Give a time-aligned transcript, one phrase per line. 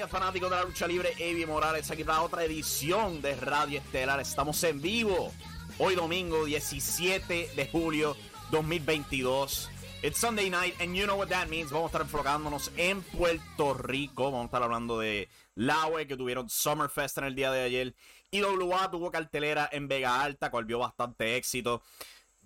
[0.00, 1.12] Bienvenidos fanáticos de la lucha libre.
[1.18, 4.18] Evi Morales aquí para otra edición de Radio Estelar.
[4.18, 5.30] Estamos en vivo
[5.76, 8.16] hoy domingo 17 de julio
[8.50, 9.68] 2022.
[10.02, 11.70] It's Sunday night and you know what that means.
[11.70, 14.24] Vamos a estar enfocándonos en Puerto Rico.
[14.24, 17.94] Vamos a estar hablando de Laue que tuvieron Summerfest en el día de ayer.
[18.30, 21.82] Y WA tuvo cartelera en Vega Alta, cual vio bastante éxito.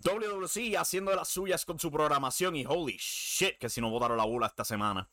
[0.03, 4.25] WWC haciendo las suyas con su programación y holy shit que si no votaron la
[4.25, 5.09] bula esta semana.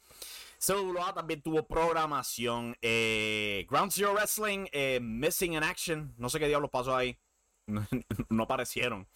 [0.61, 2.77] CWA también tuvo programación.
[2.81, 6.13] Eh, Ground Zero Wrestling, eh, Missing in Action.
[6.17, 7.17] No sé qué diablos pasó ahí.
[8.29, 9.07] no aparecieron.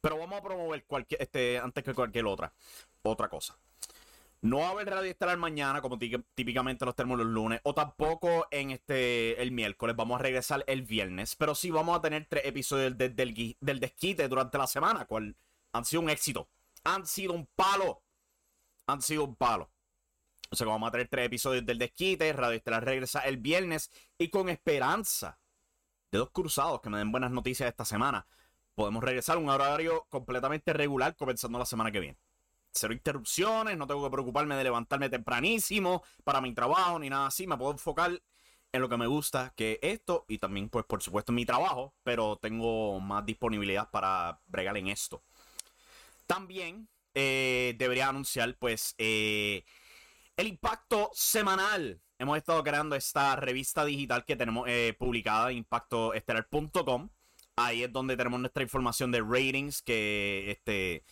[0.00, 0.86] Pero vamos a promover
[1.18, 2.54] este, antes que cualquier otra.
[3.02, 3.58] Otra cosa.
[4.40, 8.46] No va a haber Radio Estelar mañana, como típicamente los tenemos los lunes, o tampoco
[8.50, 9.96] en este el miércoles.
[9.96, 11.36] Vamos a regresar el viernes.
[11.36, 15.36] Pero sí vamos a tener tres episodios del, del desquite durante la semana, cual
[15.72, 16.48] han sido un éxito.
[16.84, 18.02] Han sido un palo.
[18.86, 19.70] Han sido un palo.
[20.50, 22.32] O sea vamos a tener tres episodios del desquite.
[22.32, 23.90] Radio Estelar regresa el viernes.
[24.18, 25.38] Y con esperanza
[26.10, 28.26] de dos cruzados que me den buenas noticias esta semana,
[28.74, 32.18] podemos regresar a un horario completamente regular comenzando la semana que viene.
[32.72, 37.46] Cero interrupciones, no tengo que preocuparme de levantarme tempranísimo para mi trabajo ni nada así.
[37.46, 38.20] Me puedo enfocar
[38.72, 41.94] en lo que me gusta, que esto, y también, pues, por supuesto, en mi trabajo,
[42.02, 45.22] pero tengo más disponibilidad para bregar en esto.
[46.26, 49.64] También eh, debería anunciar, pues, eh,
[50.36, 52.00] el impacto semanal.
[52.18, 57.10] Hemos estado creando esta revista digital que tenemos eh, publicada, impactoestelar.com.
[57.56, 61.04] Ahí es donde tenemos nuestra información de ratings que este,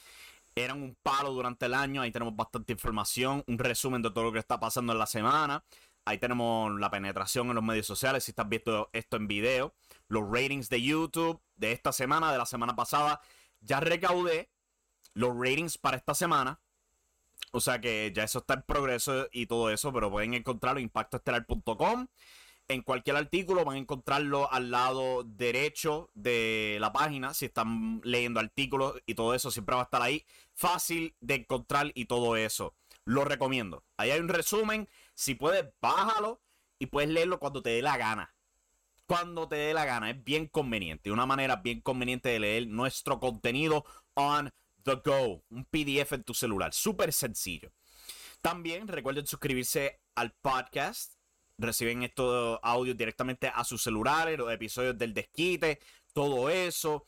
[0.54, 2.02] eran un palo durante el año.
[2.02, 5.64] Ahí tenemos bastante información, un resumen de todo lo que está pasando en la semana.
[6.06, 9.74] Ahí tenemos la penetración en los medios sociales, si estás viendo esto en video.
[10.08, 13.20] Los ratings de YouTube de esta semana, de la semana pasada.
[13.60, 14.50] Ya recaudé
[15.14, 16.60] los ratings para esta semana.
[17.54, 20.86] O sea que ya eso está en progreso y todo eso, pero pueden encontrarlo en
[20.86, 22.08] impactoestelar.com.
[22.66, 27.32] En cualquier artículo van a encontrarlo al lado derecho de la página.
[27.32, 30.26] Si están leyendo artículos y todo eso, siempre va a estar ahí.
[30.52, 32.74] Fácil de encontrar y todo eso.
[33.04, 33.84] Lo recomiendo.
[33.98, 34.88] Ahí hay un resumen.
[35.14, 36.40] Si puedes, bájalo
[36.80, 38.34] y puedes leerlo cuando te dé la gana.
[39.06, 40.10] Cuando te dé la gana.
[40.10, 41.12] Es bien conveniente.
[41.12, 44.52] Una manera bien conveniente de leer nuestro contenido on
[44.84, 47.72] The Go, un PDF en tu celular, súper sencillo.
[48.40, 51.14] También recuerden suscribirse al podcast.
[51.56, 55.80] Reciben estos audios directamente a sus celulares, los episodios del desquite,
[56.12, 57.06] todo eso.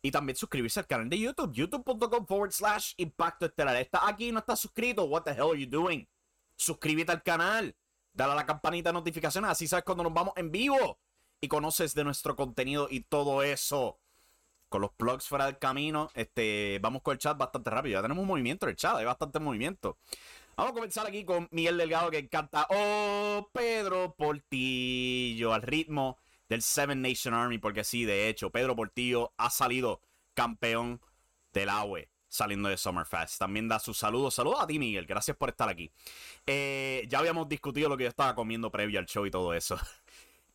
[0.00, 3.74] Y también suscribirse al canal de YouTube, youtube.com forward slash impacto estelar.
[3.76, 6.06] Estás aquí y no estás suscrito, what the hell are you doing?
[6.54, 7.74] Suscríbete al canal,
[8.12, 11.00] dale a la campanita de notificaciones, así sabes cuando nos vamos en vivo
[11.40, 13.98] y conoces de nuestro contenido y todo eso
[14.68, 17.98] con los plugs fuera del camino, este, vamos con el chat bastante rápido.
[17.98, 19.98] Ya tenemos un movimiento en el chat, hay bastante movimiento.
[20.56, 26.18] Vamos a comenzar aquí con Miguel Delgado que canta Oh Pedro Portillo al ritmo
[26.48, 30.00] del Seven Nation Army, porque sí, de hecho, Pedro Portillo ha salido
[30.34, 31.00] campeón
[31.52, 33.38] del AWE saliendo de Summerfest.
[33.38, 34.34] También da sus saludos.
[34.34, 35.06] Saludos a ti, Miguel.
[35.06, 35.90] Gracias por estar aquí.
[36.46, 39.78] Eh, ya habíamos discutido lo que yo estaba comiendo previo al show y todo eso.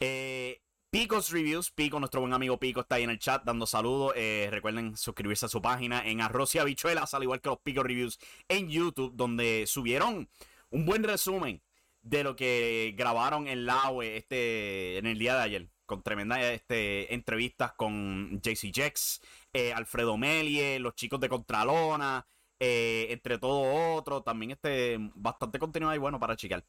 [0.06, 0.60] Eh,
[0.94, 4.14] Picos Reviews, Pico, nuestro buen amigo Pico está ahí en el chat dando saludos.
[4.16, 7.82] Eh, recuerden suscribirse a su página en Arroz y Habichuelas, al igual que los Pico
[7.82, 10.30] Reviews en YouTube, donde subieron
[10.70, 11.64] un buen resumen
[12.04, 17.12] de lo que grabaron en la este, en el día de ayer, con tremendas este,
[17.12, 19.20] entrevistas con JC Jex,
[19.52, 22.28] eh, Alfredo Melie, los chicos de Contralona,
[22.66, 26.64] eh, entre todo otro, también este, bastante contenido ahí bueno para chicar.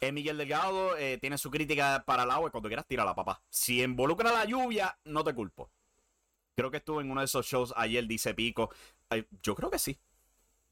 [0.00, 3.42] Eh, Miguel Delgado eh, tiene su crítica para el agua cuando quieras la papá.
[3.50, 5.68] Si involucra la lluvia, no te culpo.
[6.54, 8.70] Creo que estuvo en uno de esos shows ayer, dice Pico.
[9.42, 9.98] yo creo que sí.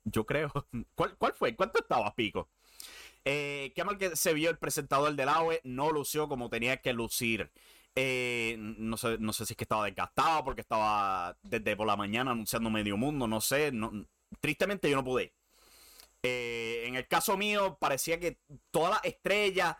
[0.04, 0.52] Yo creo.
[0.94, 1.56] ¿Cuál, cuál fue?
[1.56, 2.48] ¿Cuánto estaba Pico?
[3.24, 6.92] Eh, qué mal que se vio el presentador del AWE, no lució como tenía que
[6.92, 7.50] lucir.
[7.96, 12.30] No, sé, no sé si es que estaba desgastado porque estaba desde por la mañana
[12.30, 13.72] anunciando medio mundo, no sé.
[14.40, 15.34] Tristemente yo no pude.
[16.22, 18.40] Eh, en el caso mío, parecía que
[18.70, 19.76] todas las estrellas,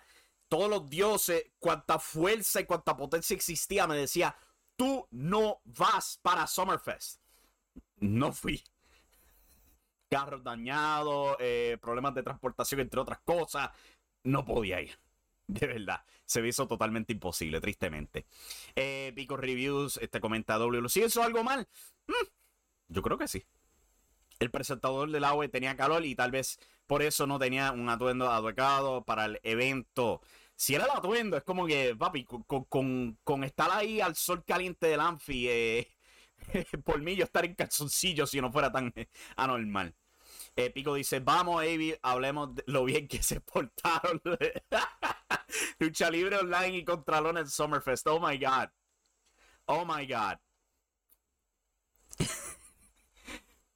[0.48, 4.34] todos los dioses, cuánta fuerza y cuánta potencia existía, me decía,
[4.76, 7.20] tú no vas para Summerfest.
[7.96, 8.62] No fui
[10.10, 13.70] carros dañados, eh, problemas de transportación, entre otras cosas.
[14.24, 14.98] No podía ir.
[15.46, 18.26] De verdad, se me hizo totalmente imposible, tristemente.
[18.74, 20.98] Eh, Pico Reviews este, comenta WLC.
[20.98, 21.66] ¿Eso algo mal?
[22.06, 22.26] Mm,
[22.88, 23.44] yo creo que sí.
[24.40, 28.30] El presentador del agua tenía calor y tal vez por eso no tenía un atuendo
[28.30, 30.22] adecuado para el evento.
[30.56, 35.00] Si era el atuendo, es como que, papi, con, estar ahí al sol caliente del
[35.00, 35.96] Anfi, eh,
[36.84, 38.92] por mí yo estar en calzoncillo si no fuera tan
[39.36, 39.94] anormal.
[40.74, 44.20] Pico dice, vamos, Avi, hablemos de lo bien que se portaron.
[45.78, 48.06] Lucha libre online y Contralón en Summerfest.
[48.08, 48.68] Oh my God.
[49.66, 50.38] Oh my God.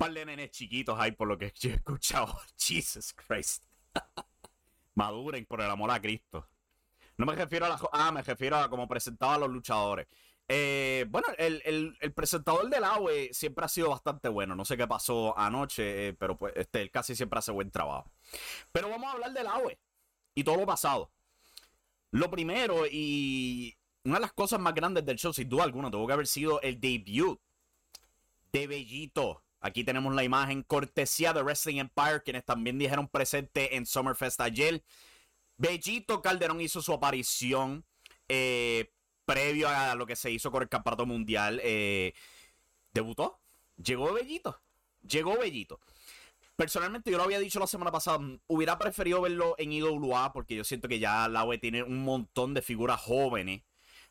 [0.05, 2.39] Par de nenes chiquitos ahí por lo que yo he escuchado.
[2.59, 3.65] Jesus Christ.
[4.95, 6.47] Maduren por el amor a Cristo.
[7.17, 7.81] No me refiero a la...
[7.91, 10.07] Ah, me refiero a cómo presentaban los luchadores.
[10.47, 14.55] Eh, bueno, el, presentador del AWE siempre ha sido bastante bueno.
[14.55, 18.13] No sé qué pasó anoche, eh, pero pues este, casi siempre hace buen trabajo.
[18.73, 19.79] Pero vamos a hablar del AWE
[20.35, 21.11] y todo lo pasado.
[22.11, 23.75] Lo primero y
[24.05, 26.61] una de las cosas más grandes del show, sin duda alguna, tuvo que haber sido
[26.61, 27.41] el debut
[28.53, 29.45] de Bellito.
[29.65, 34.85] Aquí tenemos la imagen cortesía de Wrestling Empire, quienes también dijeron presente en Summerfest ayer.
[35.57, 37.83] Bellito Calderón hizo su aparición.
[38.29, 38.93] Eh,
[39.25, 42.13] previo a lo que se hizo con el campeonato mundial, eh,
[42.93, 43.41] debutó.
[43.83, 44.61] Llegó Bellito.
[45.01, 45.81] Llegó Bellito.
[46.57, 50.57] Personalmente, yo lo había dicho la semana pasada, mm, hubiera preferido verlo en IWA porque
[50.57, 53.63] yo siento que ya la UE tiene un montón de figuras jóvenes,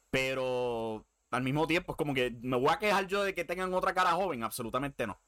[0.09, 3.71] pero al mismo tiempo es como que me voy a quejar yo de que tengan
[3.75, 5.21] otra cara joven, absolutamente no.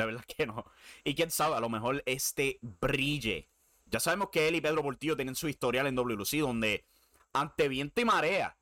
[0.00, 0.64] De verdad que no.
[1.04, 3.48] Y quién sabe, a lo mejor este brille.
[3.86, 6.84] Ya sabemos que él y Pedro Portillo tienen su historial en WLC donde
[7.32, 8.56] ante viento y marea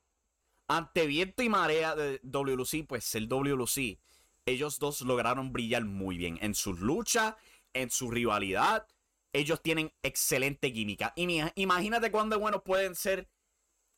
[0.69, 3.99] ante viento y marea de WLC, pues el WLC,
[4.45, 7.35] ellos dos lograron brillar muy bien en sus luchas,
[7.73, 8.87] en su rivalidad.
[9.33, 11.11] Ellos tienen excelente química.
[11.15, 13.27] Y imagínate cuándo buenos pueden ser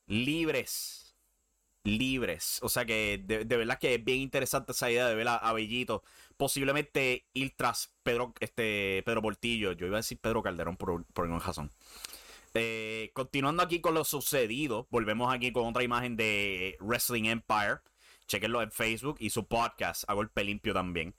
[0.06, 1.11] libres.
[1.84, 2.58] Libres.
[2.62, 6.02] O sea que de, verdad que es bien interesante esa idea de ver a, Bellito.
[6.36, 9.72] Posiblemente ir tras Pedro, este, Pedro Portillo.
[9.72, 11.70] Yo iba a decir Pedro Calderón por, por alguna razón.
[12.54, 17.80] Eh, continuando aquí con lo sucedido, volvemos aquí con otra imagen de Wrestling Empire.
[18.26, 21.14] Chequenlo en Facebook y su podcast, a golpe limpio también.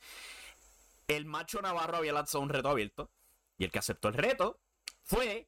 [1.07, 3.11] El macho Navarro había lanzado un reto abierto.
[3.57, 4.59] Y el que aceptó el reto
[5.03, 5.47] fue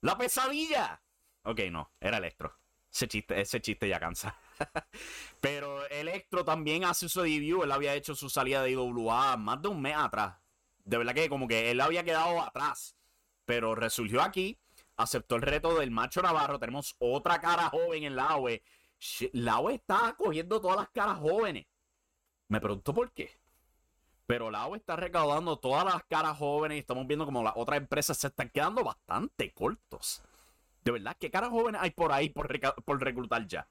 [0.00, 1.02] la pesadilla.
[1.42, 2.58] Ok, no, era Electro.
[2.98, 4.34] Ese chiste, ese chiste ya cansa.
[5.40, 7.62] Pero Electro también hace su debut.
[7.62, 10.34] Él había hecho su salida de IWA más de un mes atrás.
[10.84, 12.96] De verdad que como que él había quedado atrás.
[13.44, 14.58] Pero resurgió aquí
[14.96, 16.58] aceptó el reto del macho Navarro.
[16.58, 18.64] Tenemos otra cara joven en la AWE.
[19.32, 21.66] La AWE está cogiendo todas las caras jóvenes.
[22.48, 23.30] Me pregunto por qué.
[24.26, 27.78] Pero la AWE está recaudando todas las caras jóvenes y estamos viendo como las otras
[27.78, 30.20] empresas se están quedando bastante cortos.
[30.88, 32.48] De verdad, ¿qué caras jóvenes hay por ahí por,
[32.82, 33.68] por reclutar ya?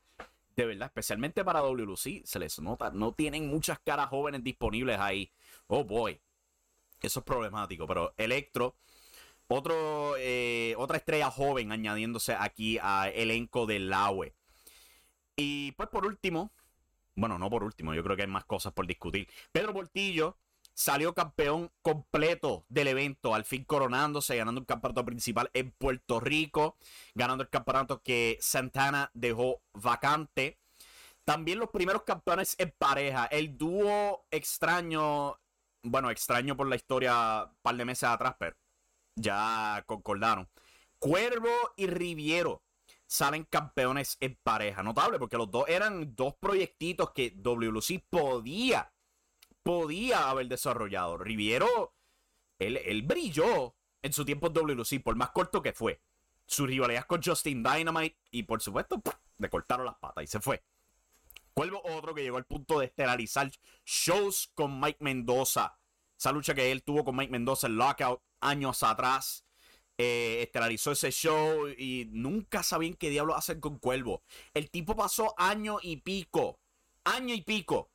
[0.56, 5.32] De verdad, especialmente para WLC, se les nota, no tienen muchas caras jóvenes disponibles ahí.
[5.66, 6.22] Oh boy.
[7.02, 8.76] Eso es problemático, pero Electro
[9.48, 14.36] otro, eh, otra estrella joven añadiéndose aquí a elenco del AWE.
[15.36, 16.52] Y pues por último,
[17.16, 19.28] bueno, no por último, yo creo que hay más cosas por discutir.
[19.52, 20.38] Pedro Portillo
[20.78, 26.78] salió campeón completo del evento, al fin coronándose, ganando el campeonato principal en Puerto Rico,
[27.16, 30.60] ganando el campeonato que Santana dejó vacante.
[31.24, 35.40] También los primeros campeones en pareja, el dúo extraño,
[35.82, 38.56] bueno, extraño por la historia un par de meses atrás, pero
[39.16, 40.48] ya concordaron.
[41.00, 42.62] Cuervo y Riviero
[43.08, 44.84] salen campeones en pareja.
[44.84, 48.94] Notable, porque los dos eran dos proyectitos que WLC podía,
[49.68, 51.18] podía haber desarrollado.
[51.18, 51.94] Riviero,
[52.58, 56.02] él, brilló en su tiempo en WLC, por más corto que fue.
[56.46, 59.04] Su rivalidad con Justin Dynamite y por supuesto,
[59.38, 60.64] le cortaron las patas y se fue.
[61.54, 63.52] Cuervo otro que llegó al punto de estelarizar
[63.84, 65.78] shows con Mike Mendoza
[66.18, 69.44] Esa lucha que él tuvo con Mike Mendoza en Lockout años atrás.
[69.98, 74.24] Eh, estelarizó ese show y nunca sabían qué diablo hacer con Cuervo.
[74.54, 76.62] El tipo pasó año y pico,
[77.04, 77.92] año y pico,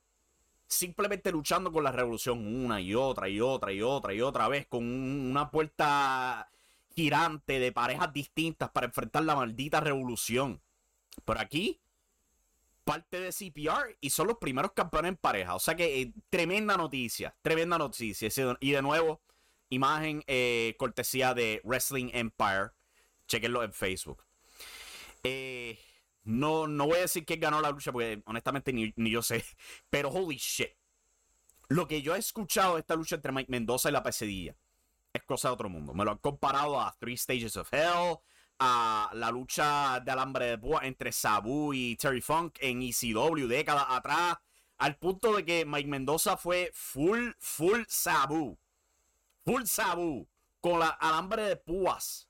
[0.73, 4.67] simplemente luchando con la revolución una y otra y otra y otra y otra vez,
[4.67, 6.49] con una puerta
[6.95, 10.61] girante de parejas distintas para enfrentar la maldita revolución.
[11.25, 11.79] Por aquí,
[12.85, 15.55] parte de CPR y son los primeros campeones en pareja.
[15.55, 18.29] O sea que eh, tremenda noticia, tremenda noticia.
[18.61, 19.21] Y de nuevo,
[19.69, 22.71] imagen eh, cortesía de Wrestling Empire.
[23.29, 24.25] Chequenlo en Facebook.
[25.23, 25.79] Eh,
[26.25, 29.45] no, no voy a decir que ganó la lucha porque honestamente ni, ni, yo sé.
[29.91, 30.71] Pero holy shit.
[31.69, 34.55] Lo que yo he escuchado de esta lucha entre Mike Mendoza y la pesadilla
[35.13, 35.95] es cosa de otro mundo.
[35.95, 38.19] Me lo han comparado a Three Stages of Hell,
[38.59, 43.87] a la lucha de alambre de púa entre Sabu y Terry Funk en ECW décadas
[43.89, 44.39] atrás,
[44.79, 48.59] al punto de que Mike Mendoza fue full, full Sabu.
[49.45, 50.29] Full Sabu,
[50.61, 52.29] con la alambre de púas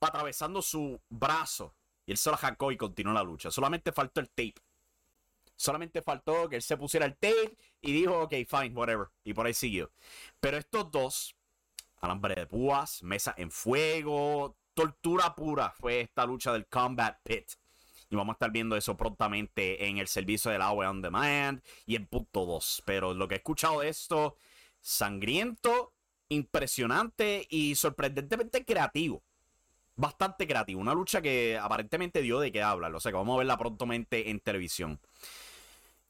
[0.00, 1.74] atravesando su brazo.
[2.10, 3.52] Y él se lo jacó y continuó la lucha.
[3.52, 4.56] Solamente faltó el tape.
[5.54, 9.06] Solamente faltó que él se pusiera el tape y dijo, ok, fine, whatever.
[9.22, 9.92] Y por ahí siguió.
[10.40, 11.36] Pero estos dos,
[12.00, 17.52] alambre de púas, mesa en fuego, tortura pura fue esta lucha del Combat Pit.
[18.08, 21.94] Y vamos a estar viendo eso prontamente en el servicio del agua on demand y
[21.94, 22.82] en punto 2.
[22.84, 24.36] Pero lo que he escuchado de esto,
[24.80, 25.94] sangriento,
[26.28, 29.22] impresionante y sorprendentemente creativo.
[30.00, 30.80] Bastante creativo.
[30.80, 32.94] Una lucha que aparentemente dio de qué hablar.
[32.94, 34.98] O sea que vamos a verla prontamente en televisión.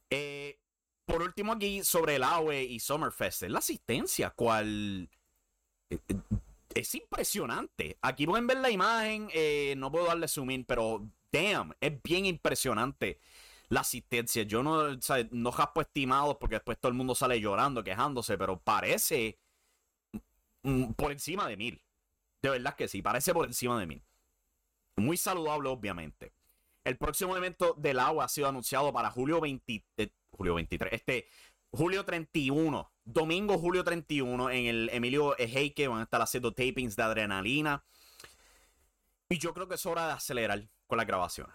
[0.09, 0.61] Eh,
[1.05, 3.43] por último aquí sobre el AWE y Summerfest.
[3.43, 5.09] Es la asistencia, cual
[5.91, 6.15] eh, eh,
[6.73, 7.99] es impresionante.
[8.01, 9.29] Aquí pueden ver la imagen,
[9.77, 13.19] no puedo darle zoom in, pero damn, es bien impresionante
[13.71, 14.45] la asistencia.
[14.45, 18.39] Yo no, o sea, no jaspo estimados porque después todo el mundo sale llorando, quejándose,
[18.39, 19.37] pero parece
[20.97, 21.83] por encima de mil.
[22.43, 24.05] De verdad que sí, parece por encima de mil.
[24.97, 26.33] Muy saludable, obviamente.
[26.85, 29.85] El próximo evento del agua ha sido anunciado para julio 20,
[30.31, 31.29] julio 23, este
[31.71, 37.03] julio 31 domingo, julio 31, en el Emilio Ejeike van a estar haciendo tapings de
[37.03, 37.85] adrenalina.
[39.29, 41.49] Y yo creo que es hora de acelerar con la grabación.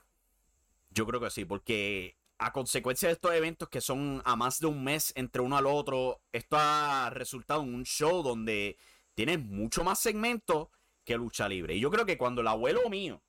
[0.89, 4.67] Yo creo que sí, porque a consecuencia de estos eventos que son a más de
[4.67, 8.77] un mes entre uno al otro, esto ha resultado en un show donde
[9.15, 10.67] tienes mucho más segmentos
[11.03, 11.75] que lucha libre.
[11.75, 13.23] Y yo creo que cuando el abuelo mío,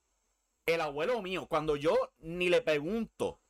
[0.67, 3.41] el abuelo mío, cuando yo ni le pregunto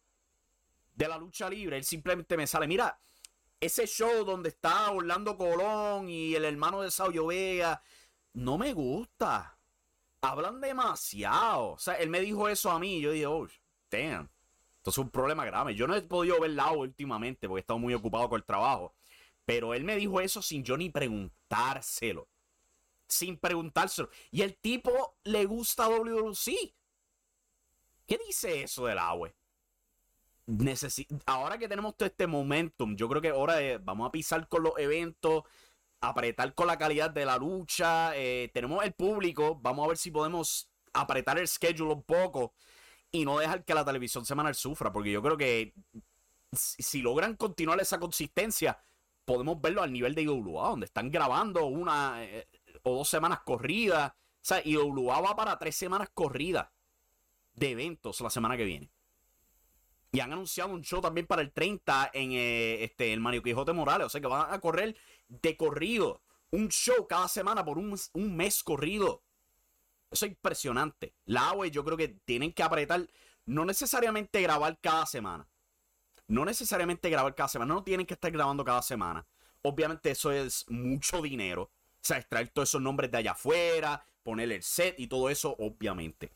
[0.94, 2.98] de la lucha libre, él simplemente me sale, mira,
[3.60, 7.82] ese show donde está Orlando Colón y el hermano de Sauyo Vega,
[8.34, 9.58] no me gusta.
[10.20, 11.72] Hablan demasiado.
[11.72, 13.46] O sea, él me dijo eso a mí y yo dije, oh,
[13.90, 14.30] damn.
[14.78, 15.74] Esto es un problema grave.
[15.74, 18.94] Yo no he podido ver la últimamente porque he estado muy ocupado con el trabajo.
[19.46, 22.28] Pero él me dijo eso sin yo ni preguntárselo.
[23.08, 24.10] Sin preguntárselo.
[24.30, 26.74] Y el tipo le gusta WWC.
[28.06, 29.32] ¿Qué dice eso del agua?
[31.26, 34.78] ahora que tenemos todo este momentum, yo creo que ahora vamos a pisar con los
[34.78, 35.42] eventos,
[36.00, 38.16] apretar con la calidad de la lucha.
[38.16, 42.54] Eh, tenemos el público, vamos a ver si podemos apretar el schedule un poco
[43.10, 45.74] y no dejar que la televisión semanal sufra, porque yo creo que
[46.52, 48.78] si, logran continuar esa consistencia,
[49.26, 52.48] podemos verlo al nivel de IWA, donde están grabando una eh,
[52.82, 54.12] o dos semanas corridas.
[54.12, 56.68] O sea, IWA va para tres semanas corridas
[57.52, 58.90] de eventos la semana que viene.
[60.12, 63.72] Y han anunciado un show también para el 30 en eh, este, el Mario Quijote
[63.72, 64.06] Morales.
[64.06, 64.96] O sea que van a correr
[65.28, 66.22] de corrido.
[66.50, 69.24] Un show cada semana por un, mes corrido.
[70.10, 71.14] Eso es impresionante.
[71.24, 73.06] La AWE yo creo que tienen que apretar.
[73.44, 75.48] No necesariamente grabar cada semana.
[76.28, 77.74] No necesariamente grabar cada semana.
[77.74, 79.24] No tienen que estar grabando cada semana.
[79.62, 81.62] Obviamente eso es mucho dinero.
[81.62, 85.56] O sea, extraer todos esos nombres de allá afuera, poner el set y todo eso,
[85.58, 86.30] obviamente.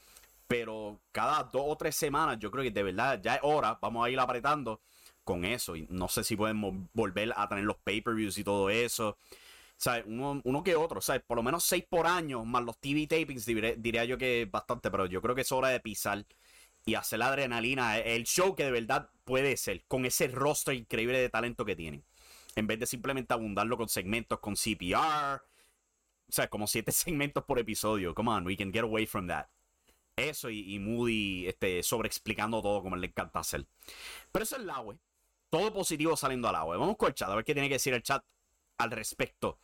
[0.46, 3.78] Pero cada dos o tres semanas, yo creo que de verdad ya es hora.
[3.80, 4.80] Vamos a ir apretando
[5.24, 5.76] con eso.
[5.76, 9.16] Y no sé si podemos volver a tener los pay-per-views y todo eso.
[9.76, 10.04] ¿Sabes?
[10.06, 11.22] Uno, que otro, ¿sabes?
[11.22, 15.06] Por lo menos seis por año, más los TV tapings, diría yo que bastante, pero
[15.06, 16.26] yo creo que es hora de pisar
[16.86, 21.18] y hacer la adrenalina, el show que de verdad puede ser, con ese rostro increíble
[21.18, 22.04] de talento que tienen.
[22.56, 25.40] En vez de simplemente abundarlo con segmentos con CPR,
[26.28, 28.14] o sea, como siete segmentos por episodio.
[28.14, 29.46] Come on, we can get away from that
[30.28, 33.66] eso y, Moody este, sobreexplicando todo como le encanta hacer.
[34.30, 34.96] Pero eso es el agua.
[35.48, 36.76] Todo positivo saliendo al agua.
[36.76, 38.24] Vamos con el chat, a ver qué tiene que decir el chat
[38.78, 39.58] al respecto.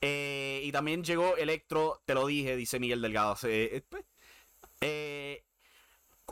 [0.00, 3.36] Eh, y también llegó Electro, te lo dije, dice Miguel Delgado.
[3.44, 4.04] Eh, pues,
[4.80, 5.44] eh,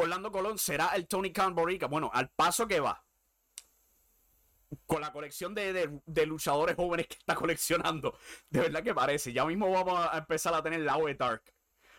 [0.02, 1.86] Orlando Colón será el Tony Khan Borica.
[1.86, 3.02] Bueno, al paso que va.
[4.86, 8.18] con la colección de, luchadores jóvenes que está coleccionando,
[8.50, 9.32] de verdad que parece.
[9.32, 11.42] Ya mismo vamos a empezar a tener la de Dark.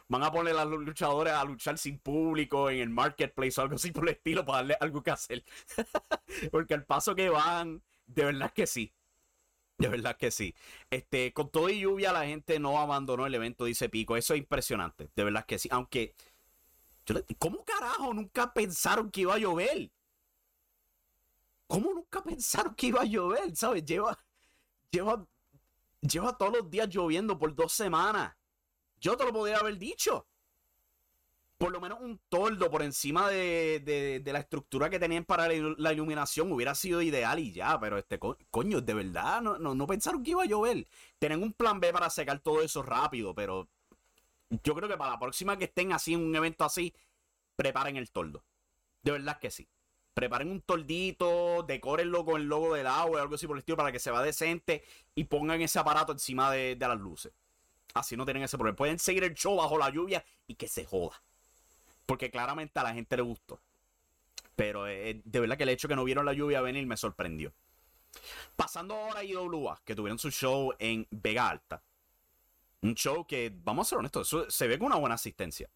[0.10, 3.76] Van a poner a los luchadores a luchar sin público en el marketplace o algo
[3.76, 5.44] así por el estilo para darle algo que hacer.
[6.52, 8.94] Porque al paso que van, de verdad que sí.
[9.78, 10.56] De verdad que sí.
[10.90, 14.16] Este, con todo y lluvia, la gente no abandonó el evento, dice Pico.
[14.18, 15.10] Eso es impresionante.
[15.16, 15.68] De verdad que sí.
[15.72, 16.16] Aunque,
[17.38, 19.92] ¿cómo carajo nunca pensaron que iba a llover?
[21.68, 23.56] ¿Cómo nunca pensaron que iba a llover?
[23.56, 23.84] ¿Sabes?
[23.86, 24.18] Lleva,
[24.90, 25.26] lleva,
[26.02, 28.36] lleva todos los días lloviendo por dos semanas.
[29.00, 30.28] Yo te lo podría haber dicho.
[31.58, 36.52] Por lo menos un toldo por encima de, la estructura que tenían para la, iluminación
[36.52, 40.44] hubiera sido ideal y ya, pero este coño, de verdad, no, no, pensaron que iba
[40.44, 40.88] a llover.
[41.18, 43.68] Tienen un plan B para secar todo eso rápido, pero
[44.50, 46.94] yo creo que para la próxima que estén así en un evento así,
[47.56, 48.44] preparen el toldo.
[49.04, 49.68] De verdad que sí
[50.18, 53.78] preparen un toldito, decórenlo con el logo del agua o algo así por el estilo
[53.78, 57.32] para que se vea decente y pongan ese aparato encima de, las luces.
[57.94, 58.76] Así no tienen ese problema.
[58.76, 61.22] Pueden seguir el show bajo la lluvia y que se joda.
[62.08, 63.62] Porque claramente a la gente le gustó.
[64.56, 67.54] Pero eh, de verdad que el hecho que no vieron la lluvia venir me sorprendió.
[68.56, 71.84] Pasando ahora a IWA, que tuvieron su show en Vega Alta.
[72.82, 75.70] Un show que, vamos a ser honestos, se ve con una buena asistencia.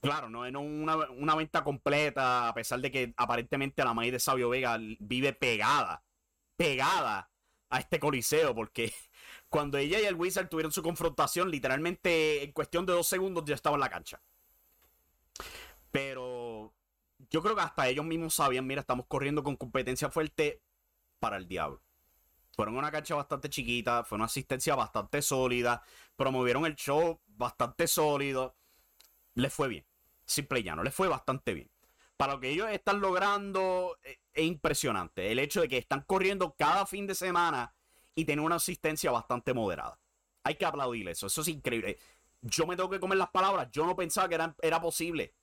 [0.00, 4.48] Claro, no es una, venta completa, a pesar de que aparentemente la maíz de Sabio
[4.48, 6.04] Vega vive pegada,
[6.56, 7.30] pegada
[7.70, 8.92] a este coliseo, porque
[9.48, 13.54] cuando ella y el Wizard tuvieron su confrontación, literalmente en cuestión de dos segundos ya
[13.54, 14.22] estaba en la cancha.
[15.90, 16.72] Pero
[17.30, 20.62] yo creo que hasta ellos mismos sabían, mira, estamos corriendo con competencia fuerte
[21.18, 21.82] para el diablo.
[22.54, 25.82] Fueron una cancha bastante chiquita, fue una asistencia bastante sólida,
[26.16, 28.56] promovieron el show bastante sólido
[29.34, 29.86] le fue bien.
[30.24, 31.70] Simple y llano, le fue bastante bien.
[32.16, 35.32] Para lo que ellos están logrando eh, es impresionante.
[35.32, 37.74] El hecho de que están corriendo cada fin de semana
[38.14, 39.98] y tienen una asistencia bastante moderada.
[40.44, 41.26] Hay que aplaudir eso.
[41.26, 41.98] Eso es increíble.
[42.40, 43.68] Yo me tengo que comer las palabras.
[43.72, 45.34] Yo no pensaba que era, era posible.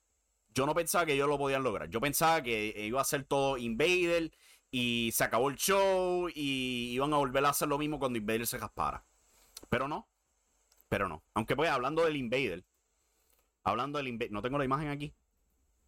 [0.54, 1.88] Yo no pensaba que ellos lo podían lograr.
[1.88, 4.32] Yo pensaba que iba a ser todo Invader
[4.70, 8.46] y se acabó el show y iban a volver a hacer lo mismo cuando Invader
[8.46, 9.04] se jaspara.
[9.68, 10.08] Pero no.
[10.88, 11.24] Pero no.
[11.34, 12.64] Aunque pues hablando del Invader,
[13.62, 14.32] Hablando del Invader.
[14.32, 15.14] No tengo la imagen aquí.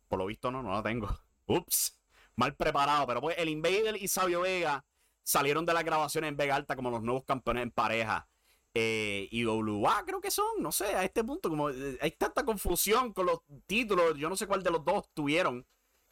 [0.09, 1.09] Por lo visto, no, no la tengo.
[1.47, 1.99] Ups.
[2.37, 3.07] Mal preparado.
[3.07, 4.85] Pero pues el Invader y Sabio Vega
[5.23, 8.29] salieron de las grabaciones en Vega Alta como los nuevos campeones en pareja.
[8.75, 12.42] Eh, y WA creo que son, no sé, a este punto, como eh, hay tanta
[12.42, 15.66] confusión con los títulos, yo no sé cuál de los dos tuvieron.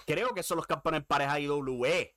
[0.07, 2.17] Creo que son los campeones en pareja IWE.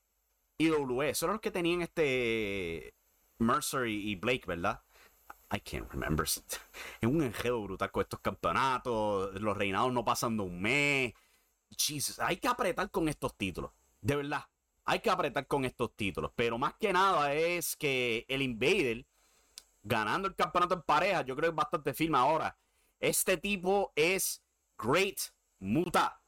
[0.57, 2.93] IWE, son los que tenían este
[3.39, 4.81] Mercer y Blake, ¿verdad?
[5.53, 6.25] I can't remember.
[7.01, 9.39] Es un enredo brutal con estos campeonatos.
[9.39, 11.13] Los reinados no pasan de un mes.
[11.77, 13.71] Jesus, hay que apretar con estos títulos.
[14.01, 14.43] De verdad.
[14.85, 16.31] Hay que apretar con estos títulos.
[16.35, 19.05] Pero más que nada es que el Invader,
[19.83, 22.57] ganando el campeonato en pareja, yo creo que es bastante firme ahora.
[22.99, 24.43] Este tipo es
[24.77, 25.19] Great
[25.59, 26.22] Muta.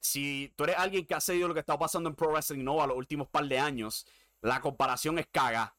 [0.00, 2.86] Si tú eres alguien que ha seguido lo que está pasando en Pro Wrestling Nova
[2.86, 4.06] los últimos par de años,
[4.40, 5.76] la comparación es caga.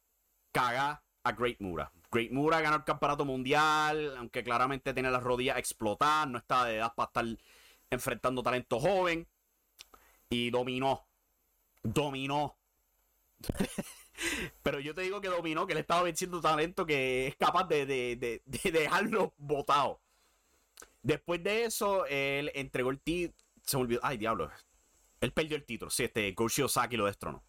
[0.52, 1.92] Caga a Great Muta.
[2.12, 6.78] Great Mura ganó el campeonato mundial, aunque claramente tiene las rodillas explotadas, no está de
[6.78, 7.26] edad para estar
[7.90, 9.28] enfrentando talento joven.
[10.30, 11.08] Y dominó.
[11.84, 12.58] Dominó.
[14.64, 18.42] Pero yo te digo que dominó, que él estaba venciendo talento que es capaz de,
[18.46, 20.00] dejarlo botado.
[21.02, 23.36] Después de eso, él entregó el título.
[23.64, 24.02] Se me olvidó.
[24.04, 24.50] Ay, diablo.
[25.22, 25.92] Él perdió el título.
[25.92, 27.44] Sí, este Goshi Osaki lo destronó.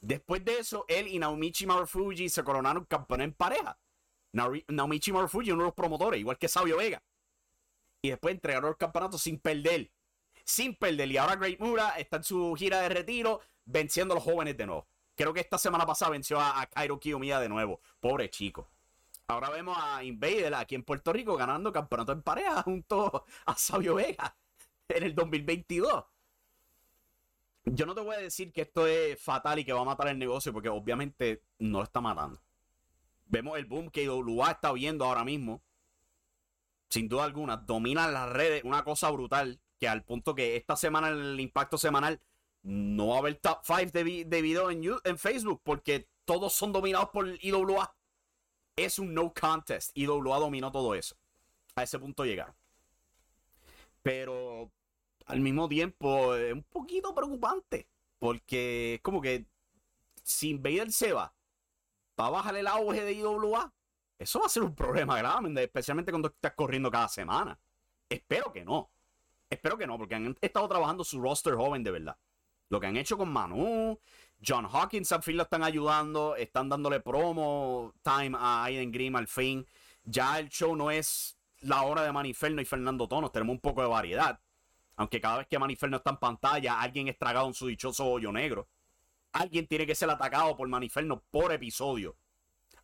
[0.00, 3.78] Después de eso, él y Naomichi Marufuji se coronaron campeones en pareja.
[4.32, 7.02] Naomichi Marufuji, uno de los promotores, igual que Sabio Vega.
[8.00, 9.90] Y después entregaron el campeonato sin perder.
[10.44, 11.10] Sin perder.
[11.10, 14.66] Y ahora Great Mura está en su gira de retiro, venciendo a los jóvenes de
[14.66, 14.86] nuevo.
[15.16, 17.80] Creo que esta semana pasada venció a, Kairo Kiyomiya de nuevo.
[17.98, 18.68] Pobre chico.
[19.26, 23.96] Ahora vemos a Invader aquí en Puerto Rico ganando campeonato en pareja junto a Sabio
[23.96, 24.36] Vega
[24.88, 26.04] en el 2022.
[27.64, 30.08] Yo no te voy a decir que esto es fatal y que va a matar
[30.08, 32.40] el negocio porque obviamente no lo está matando.
[33.26, 35.62] Vemos el boom que IWA está viendo ahora mismo.
[36.88, 41.08] Sin duda alguna, domina las redes, una cosa brutal, que al punto que esta semana
[41.10, 42.20] el impacto semanal
[42.62, 46.72] no va a haber top 5 de, de video en, en Facebook porque todos son
[46.72, 47.94] dominados por IWA.
[48.76, 49.90] Es un no contest.
[49.94, 51.16] IWA dominó todo eso.
[51.74, 52.54] A ese punto llegaron.
[54.02, 54.70] Pero
[55.28, 57.88] al mismo tiempo es un poquito preocupante.
[58.18, 59.46] Porque es como que
[60.24, 61.32] si Invader se va
[62.18, 63.72] va a bajar el auge de IWA.
[64.18, 67.58] Eso va a ser un problema grave, especialmente cuando estás corriendo cada semana.
[68.08, 68.90] Espero que no.
[69.48, 72.18] Espero que no, porque han estado trabajando su roster joven de verdad.
[72.68, 73.98] Lo que han hecho con Manu,
[74.44, 79.28] John Hawkins al fin lo están ayudando, están dándole promo time a Aiden Grimm al
[79.28, 79.64] fin.
[80.04, 83.82] Ya el show no es la hora de Maniferno y Fernando Tonos, tenemos un poco
[83.82, 84.40] de variedad.
[84.98, 88.32] Aunque cada vez que Maniferno está en pantalla, alguien es tragado en su dichoso hoyo
[88.32, 88.68] negro.
[89.32, 92.16] Alguien tiene que ser atacado por Maniferno por episodio.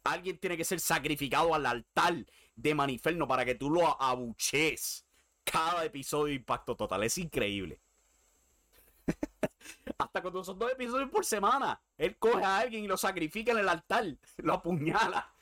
[0.05, 2.15] Alguien tiene que ser sacrificado al altar
[2.55, 5.05] de Maniferno para que tú lo abuchees.
[5.43, 7.03] Cada episodio de Impacto Total.
[7.03, 7.81] Es increíble.
[9.99, 11.81] Hasta cuando son dos episodios por semana.
[11.99, 14.07] Él coge a alguien y lo sacrifica en el altar.
[14.37, 15.35] Lo apuñala.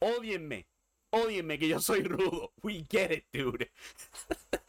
[0.00, 0.66] Odienme.
[1.10, 2.52] Odienme que yo soy rudo.
[2.60, 3.70] We get it, dude.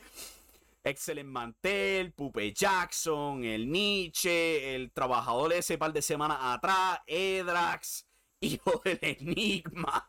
[0.89, 8.08] Excellent Mantel, Pupe Jackson, el Nietzsche, el trabajador ese par de semanas atrás, Edrax,
[8.41, 10.08] hijo del Enigma.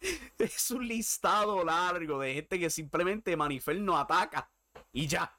[0.38, 4.50] Es un listado largo de gente que simplemente Manifer no ataca
[4.92, 5.38] y ya.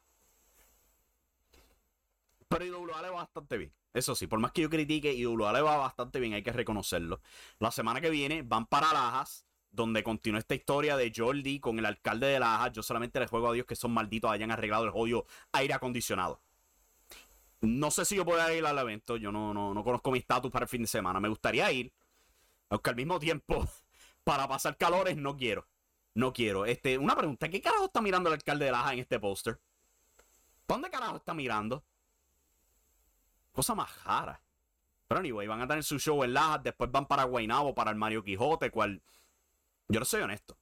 [2.47, 3.73] Pero IWA le va bastante bien.
[3.93, 7.21] Eso sí, por más que yo critique, IWA le va bastante bien, hay que reconocerlo.
[7.59, 9.44] La semana que viene van para Lajas,
[9.75, 12.71] donde continúa esta historia de Jordi con el alcalde de Lajas.
[12.71, 16.39] Yo solamente le juego a Dios que son malditos hayan arreglado el jodido aire acondicionado.
[17.61, 20.51] No sé si yo puedo ir al evento, yo no, no, no conozco mi estatus
[20.51, 21.19] para el fin de semana.
[21.19, 21.93] Me gustaría ir,
[22.69, 23.67] aunque al mismo tiempo,
[24.23, 25.67] para pasar calores, no quiero.
[26.13, 26.65] No quiero.
[26.65, 29.59] Este, una pregunta, ¿qué carajo está mirando el alcalde de Lajas en este póster?
[30.67, 31.83] ¿Dónde carajo está mirando?
[33.51, 34.41] Cosa más rara.
[35.07, 37.97] Pero anyway, van a tener su show en Lajas, después van para Guaynabo, para el
[37.97, 39.01] Mario Quijote, cual...
[39.87, 40.57] Yo no soy honesto.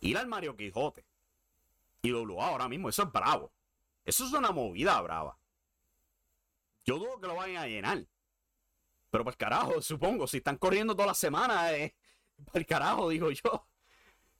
[0.00, 1.04] Ir al Mario Quijote
[2.02, 3.52] y WA ahora mismo, eso es bravo.
[4.04, 5.38] Eso es una movida brava.
[6.84, 8.06] Yo dudo que lo vayan a llenar.
[9.10, 11.94] Pero por carajo, supongo, si están corriendo toda la semana, eh,
[12.52, 13.66] por carajo, digo yo.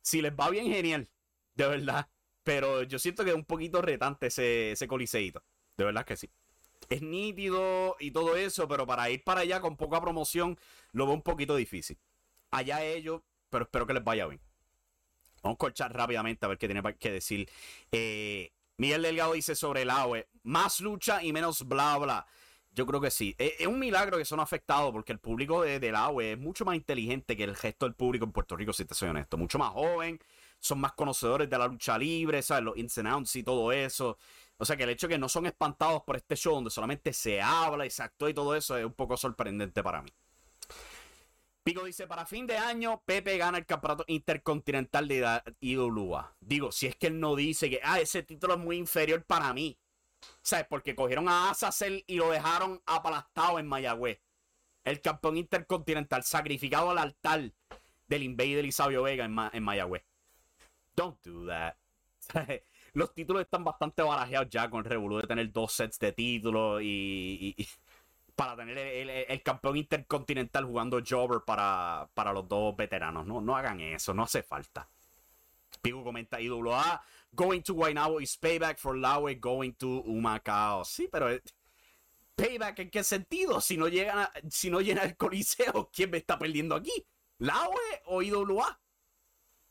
[0.01, 1.11] Si les va bien, genial.
[1.55, 2.09] De verdad.
[2.43, 5.45] Pero yo siento que es un poquito retante ese, ese coliseíto.
[5.77, 6.31] De verdad que sí
[6.89, 10.59] es nítido y todo eso, pero para ir para allá con poca promoción
[10.93, 11.99] lo veo un poquito difícil.
[12.51, 14.41] Allá ellos, pero espero que les vaya bien.
[15.43, 17.49] Vamos a corchar rápidamente a ver qué tiene que decir.
[17.93, 22.27] Eh, Miguel Delgado dice sobre el AOE, más lucha y menos bla bla.
[22.73, 23.35] Yo creo que sí.
[23.37, 26.77] Es, un milagro que son afectados porque el público de, del AOE es mucho más
[26.77, 29.37] inteligente que el resto del público en Puerto Rico, si te soy honesto.
[29.37, 30.21] Mucho más joven,
[30.61, 32.65] son más conocedores de la lucha libre, ¿sabes?
[32.65, 34.19] Los ins and outs y todo eso.
[34.57, 37.13] O sea que el hecho de que no son espantados por este show donde solamente
[37.13, 40.11] se habla y se actúa y todo eso es un poco sorprendente para mí.
[41.63, 46.37] Pico dice, para fin de año, Pepe gana el campeonato intercontinental de IWA.
[46.41, 49.53] Digo, si es que él no dice que, ah, ese título es muy inferior para
[49.53, 49.79] mí.
[50.43, 50.67] ¿Sabes?
[50.69, 54.21] Porque cogieron a Azazel y lo dejaron aplastado en Mayagüez.
[54.85, 57.53] El campeón intercontinental, sacrificado al altar
[58.07, 60.05] del Invader y Sabio Vega en, en Mayagüez.
[60.95, 61.77] Don't do that.
[62.93, 66.81] los títulos están bastante barajeados ya con el Revolu de tener dos sets de títulos
[66.83, 67.57] y,
[68.41, 73.27] para tener el, campeón intercontinental jugando Jobber para, para los dos veteranos.
[73.27, 74.89] No, no hagan eso, no hace falta.
[75.83, 80.87] Pico comenta IWA, going to Guaynabo is payback for Laue going to Humacao.
[80.87, 81.39] Sí, pero
[82.35, 83.61] payback en qué sentido?
[83.61, 87.07] Si no llega, si no llena el coliseo, ¿quién me está perdiendo aquí?
[87.41, 88.81] ¿Laue o IWA?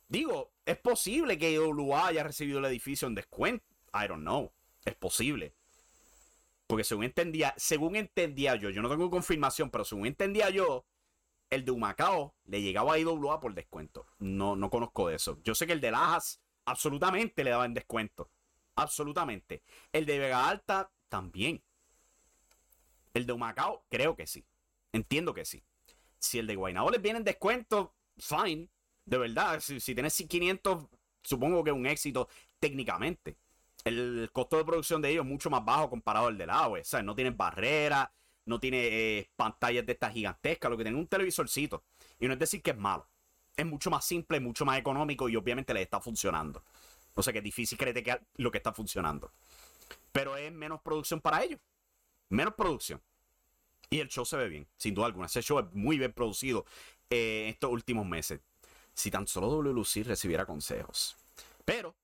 [0.07, 3.65] Digo, es posible que IWA haya recibido el edificio en descuento.
[3.95, 4.53] I don't know.
[4.85, 5.55] Es posible.
[6.69, 10.85] Porque según entendía, según entendía yo, yo no tengo confirmación, pero según entendía yo,
[11.49, 14.05] el de Humacao le llegaba a IWA por descuento.
[14.19, 15.39] No, no conozco de eso.
[15.43, 18.29] Yo sé que el de Lajas absolutamente le daba en descuento.
[18.75, 19.63] Absolutamente.
[19.91, 21.63] El de Vega Alta también.
[23.15, 24.45] El de Humacao, creo que sí.
[24.93, 25.63] Entiendo que sí.
[26.19, 28.69] Si el de Guaynabo les viene en descuento, fine.
[29.05, 30.85] De verdad, si, tienes 500,
[31.23, 32.29] supongo que es un éxito
[32.59, 33.39] técnicamente.
[33.83, 36.79] El costo de producción de ellos es mucho más bajo comparado al del agua.
[36.79, 38.09] O sea, no tienen barreras,
[38.45, 41.83] no tiene eh, pantallas de estas gigantescas, lo que tiene un televisorcito.
[42.19, 43.07] Y no es decir que es malo.
[43.55, 46.63] Es mucho más simple, mucho más económico y obviamente les está funcionando.
[47.15, 49.31] O sea que es difícil creer lo que está funcionando.
[50.11, 51.59] Pero es menos producción para ellos.
[52.29, 53.01] Menos producción.
[53.89, 55.25] Y el show se ve bien, sin duda alguna.
[55.25, 56.65] Ese show es muy bien producido
[57.09, 58.39] eh, estos últimos meses
[58.93, 61.15] si tan solo WLC recibiera consejos.
[61.63, 61.95] Pero,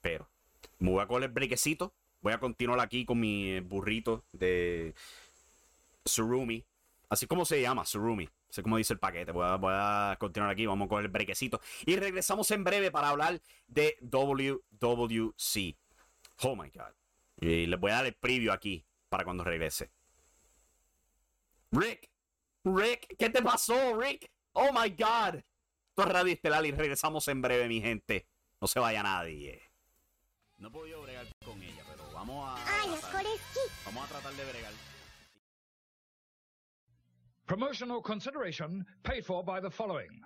[0.00, 0.28] pero,
[0.78, 1.94] me voy a coger el brequecito.
[2.20, 4.94] Voy a continuar aquí con mi burrito de
[6.04, 6.64] Surumi.
[7.08, 8.28] Así como se llama, Surumi.
[8.48, 9.32] Sé cómo dice el paquete.
[9.32, 10.66] Voy a, continuar aquí.
[10.66, 11.60] Vamos a coger el brequecito.
[11.86, 15.76] Y regresamos en breve para hablar de WWC.
[16.42, 16.94] Oh my God.
[17.40, 19.90] Y les voy a dar el preview aquí para cuando regrese.
[21.70, 22.10] Rick.
[22.64, 24.30] Rick, ¿qué te pasó, Rick?
[24.52, 25.36] Oh my God.
[25.36, 28.28] Esto es Radio y regresamos en breve, mi gente.
[28.60, 29.67] No se vaya nadie.
[30.58, 32.56] No he podido bregar con ella, pero vamos a.
[33.84, 34.72] Vamos a tratar de bregar.
[37.46, 40.20] Promotional consideration paid for by the following.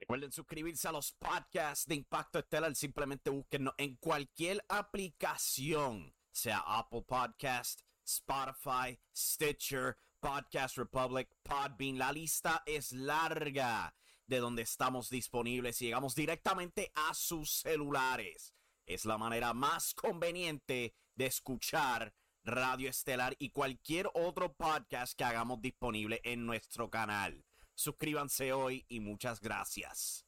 [0.00, 2.74] Recuerden suscribirse a los podcasts de Impacto Estelar.
[2.76, 11.98] Simplemente búsquennos en cualquier aplicación, sea Apple Podcast, Spotify, Stitcher, Podcast Republic, Podbean.
[11.98, 13.92] La lista es larga
[14.26, 18.54] de donde estamos disponibles y llegamos directamente a sus celulares.
[18.86, 25.60] Es la manera más conveniente de escuchar Radio Estelar y cualquier otro podcast que hagamos
[25.60, 27.44] disponible en nuestro canal.
[27.74, 30.24] Suscríbanse hoy y muchas gracias.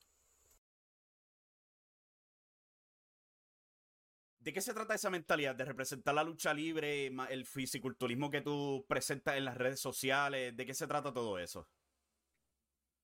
[4.40, 8.84] ¿De qué se trata esa mentalidad de representar la lucha libre, el fisiculturismo que tú
[8.88, 10.56] presentas en las redes sociales?
[10.56, 11.68] ¿De qué se trata todo eso?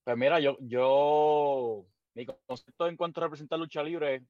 [0.04, 4.22] Pues mira, yo, yo, mi concepto en cuanto a representar lucha libre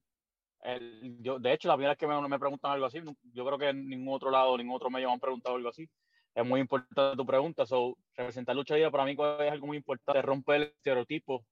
[1.21, 3.01] yo, de hecho, la primera vez que me, me, preguntan algo así,
[3.33, 5.89] yo creo que en ningún otro lado, ningún otro medio me han preguntado algo así.
[6.35, 7.67] Es muy importante tu pregunta.
[7.67, 11.45] So, representar lucha libre para mí es algo muy importante, romper el estereotipo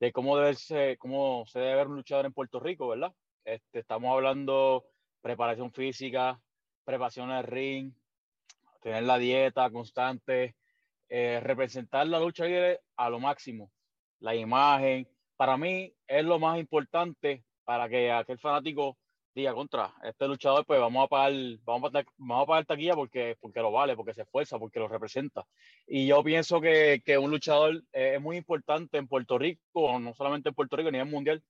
[0.00, 3.12] de cómo, debe ser, cómo se debe ver un luchador en Puerto Rico, ¿verdad?
[3.44, 4.84] Este, estamos hablando
[5.22, 6.40] preparación física,
[6.84, 7.92] preparación el ring,
[8.82, 10.56] tener la dieta constante,
[11.08, 13.70] eh, representar la lucha libre a lo máximo,
[14.20, 15.08] la imagen.
[15.36, 18.96] Para mí es lo más importante para que aquel fanático
[19.36, 23.36] diga contra este luchador, pues vamos a pagar, vamos a, vamos a pagar taquilla porque,
[23.38, 25.46] porque lo vale, porque se esfuerza, porque lo representa.
[25.86, 30.48] Y yo pienso que, que un luchador es muy importante en Puerto Rico, no solamente
[30.48, 31.42] en Puerto Rico, ni en mundial,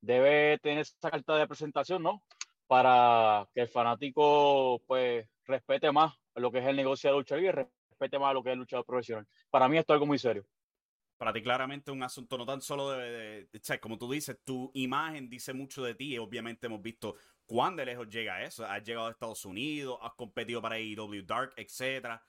[0.00, 2.22] debe tener esa carta de presentación, ¿no?
[2.68, 7.50] Para que el fanático, pues, respete más lo que es el negocio de lucha y
[8.02, 9.26] respete más lo que es el profesional.
[9.50, 10.44] Para mí esto es algo muy serio
[11.22, 15.28] para ti claramente un asunto no tan solo de, de, como tú dices, tu imagen
[15.28, 17.14] dice mucho de ti y obviamente hemos visto
[17.46, 18.66] cuán de lejos llega eso.
[18.66, 22.20] Has llegado a Estados Unidos, has competido para AEW Dark, etcétera.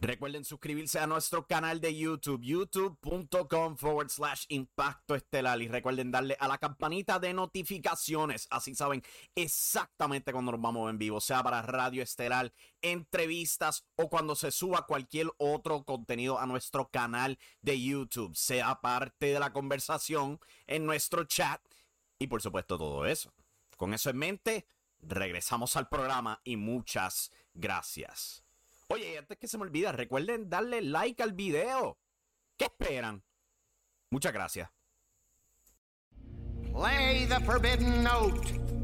[0.00, 5.62] Recuerden suscribirse a nuestro canal de YouTube, youtube.com forward slash impacto estelar.
[5.62, 8.46] Y recuerden darle a la campanita de notificaciones.
[8.50, 9.02] Así saben
[9.34, 12.52] exactamente cuando nos vamos en vivo, sea para Radio Estelar,
[12.82, 18.36] entrevistas o cuando se suba cualquier otro contenido a nuestro canal de YouTube.
[18.36, 21.62] Sea parte de la conversación en nuestro chat
[22.18, 23.32] y por supuesto todo eso.
[23.76, 24.66] Con eso en mente,
[25.00, 28.44] regresamos al programa y muchas gracias.
[28.88, 31.98] Oye, antes que se me olvida, recuerden darle like al video.
[32.56, 33.24] ¿Qué esperan?
[34.10, 34.70] Muchas gracias.
[36.72, 38.83] Play the forbidden note.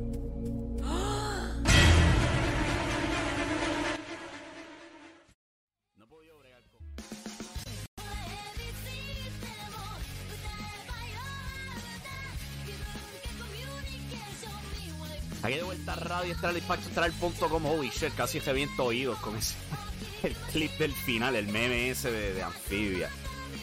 [15.91, 19.57] Aquí de vuelta a Radio Estral Dispatcho Holy shit, casi reviento oídos con ese
[20.23, 23.11] el clip del final, el meme ese de, de Amphibia.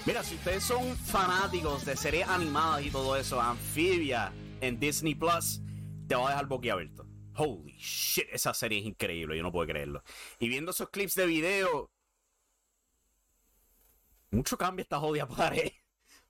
[0.05, 5.61] Mira, si ustedes son fanáticos de series animadas y todo eso, Amphibia en Disney Plus,
[6.07, 7.05] te va a dejar boquiabierto.
[7.35, 10.03] Holy shit, esa serie es increíble, yo no puedo creerlo.
[10.39, 11.91] Y viendo esos clips de video,
[14.31, 15.71] mucho cambia esta jodida pared.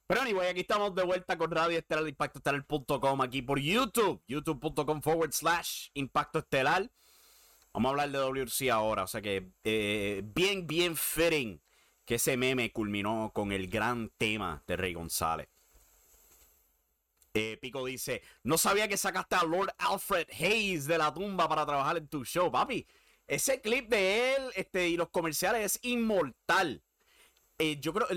[0.08, 5.02] Pero anyway, aquí estamos de vuelta con Radio Estelar Impacto Estelar.com aquí por YouTube, youtube.com
[5.02, 6.90] forward slash Impacto Estelar.
[7.74, 11.62] Vamos a hablar de WRC ahora, o sea que eh, bien, bien fitting
[12.06, 15.50] que ese meme culminó con el gran tema de Rey González.
[17.34, 21.66] Eh, Pico dice, no sabía que sacaste a Lord Alfred Hayes de la tumba para
[21.66, 22.88] trabajar en tu show, papi.
[23.28, 26.82] Ese clip de él este, y los comerciales es inmortal.
[27.60, 28.08] Eh, yo, creo,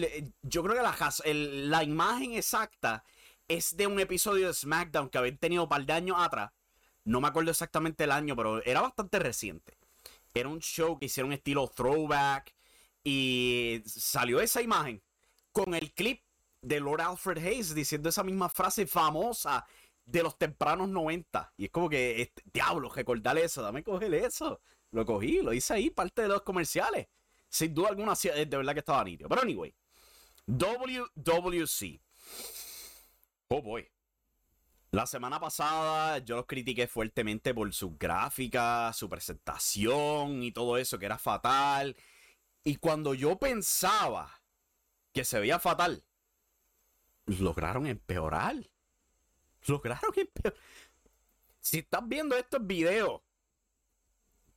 [0.42, 3.04] yo creo que la, la imagen exacta
[3.48, 6.52] es de un episodio de SmackDown que habían tenido un par de años atrás.
[7.04, 9.78] No me acuerdo exactamente el año, pero era bastante reciente.
[10.34, 12.54] Era un show que hicieron estilo throwback.
[13.02, 15.02] Y salió esa imagen
[15.52, 16.22] con el clip
[16.60, 19.64] de Lord Alfred Hayes diciendo esa misma frase famosa
[20.04, 21.54] de los tempranos 90.
[21.56, 24.60] Y es como que, este, diablo, recordar eso, dame coger eso.
[24.92, 27.08] Lo cogí, lo hice ahí, parte de los comerciales
[27.50, 29.28] sin duda alguna, de verdad que estaba nítido.
[29.28, 29.74] Pero anyway,
[30.46, 32.00] WWC.
[33.48, 33.86] Oh boy.
[34.92, 40.98] La semana pasada yo los critiqué fuertemente por su gráfica, su presentación y todo eso,
[40.98, 41.96] que era fatal.
[42.64, 44.42] Y cuando yo pensaba
[45.12, 46.04] que se veía fatal,
[47.26, 48.56] lograron empeorar.
[49.66, 50.58] Lograron empeorar.
[51.60, 53.20] Si estás viendo estos videos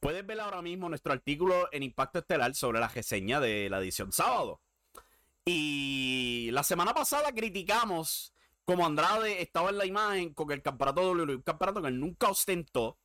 [0.04, 4.12] Puedes ver ahora mismo nuestro artículo en Impacto Estelar sobre la reseña de la edición
[4.12, 4.60] sábado.
[5.46, 8.34] Y la semana pasada criticamos
[8.66, 12.28] como Andrade estaba en la imagen con el campeonato WWE, un campeonato que él nunca
[12.28, 12.98] ostentó,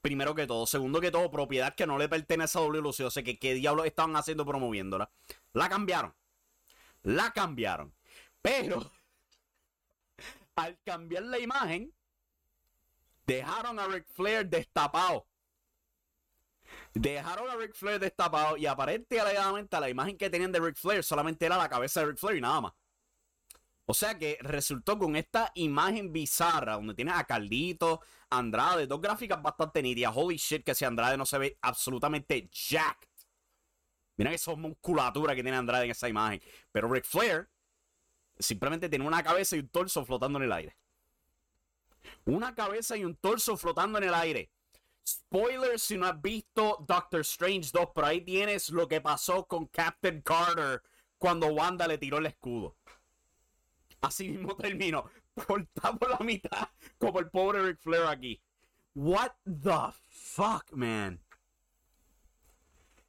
[0.00, 0.66] Primero que todo.
[0.66, 3.00] Segundo que todo, propiedad que no le pertenece a WLC.
[3.00, 5.10] O sea, que qué diablos estaban haciendo promoviéndola.
[5.52, 6.14] La cambiaron.
[7.02, 7.92] La cambiaron.
[8.40, 8.92] Pero,
[10.56, 11.92] al cambiar la imagen,
[13.26, 15.26] dejaron a Ric Flair destapado.
[16.98, 21.44] Dejaron a Ric Flair destapado y aparentemente la imagen que tenían de Ric Flair solamente
[21.44, 22.72] era la cabeza de Ric Flair y nada más.
[23.84, 29.42] O sea que resultó con esta imagen bizarra donde tienes a Caldito, Andrade, dos gráficas
[29.42, 30.12] bastante nítidas.
[30.16, 33.08] Holy shit, que si Andrade no se ve absolutamente jacked.
[34.16, 36.40] Mira esa musculatura que tiene Andrade en esa imagen.
[36.72, 37.50] Pero Ric Flair
[38.38, 40.76] simplemente tiene una cabeza y un torso flotando en el aire.
[42.24, 44.50] Una cabeza y un torso flotando en el aire.
[45.06, 49.66] Spoiler si no has visto Doctor Strange 2, pero ahí tienes lo que pasó con
[49.66, 50.82] Captain Carter
[51.16, 52.76] cuando Wanda le tiró el escudo.
[54.00, 55.08] Así mismo termino.
[55.46, 56.68] Cortado por la mitad.
[56.98, 58.42] Como el pobre Ric Flair aquí.
[58.94, 61.22] What the fuck, man.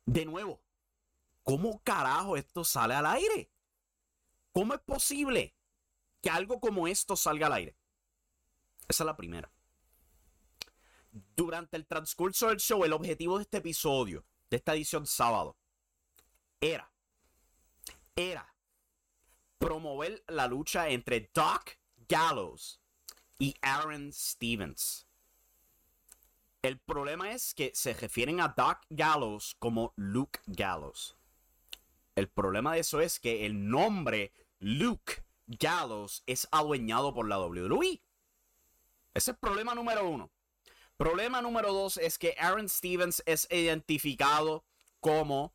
[0.06, 0.62] De nuevo.
[1.44, 3.50] ¿Cómo carajo esto sale al aire?
[4.52, 5.56] ¿Cómo es posible
[6.22, 7.78] que algo como esto salga al aire?
[8.88, 9.52] Esa es la primera.
[11.36, 15.58] Durante el transcurso del show, el objetivo de este episodio, de esta edición sábado,
[16.60, 16.92] era,
[18.16, 18.56] era
[19.58, 21.78] promover la lucha entre Doc
[22.08, 22.80] Gallows
[23.40, 25.08] y Aaron Stevens.
[26.62, 31.16] El problema es que se refieren a Doc Gallows como Luke Gallows.
[32.16, 37.88] El problema de eso es que el nombre Luke Gallows es adueñado por la WWE.
[37.94, 38.02] Ese
[39.14, 40.32] es el problema número uno.
[40.98, 44.66] Problema número dos es que Aaron Stevens es identificado
[45.00, 45.54] como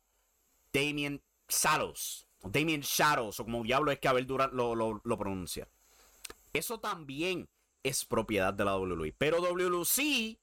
[0.71, 2.27] Damien Shadows.
[2.41, 5.67] Damien Shadows, o como diablo es que Abel Durant lo, lo, pronuncia.
[6.51, 7.49] Eso también
[7.83, 9.13] es propiedad de la WWE.
[9.17, 10.37] Pero WLC,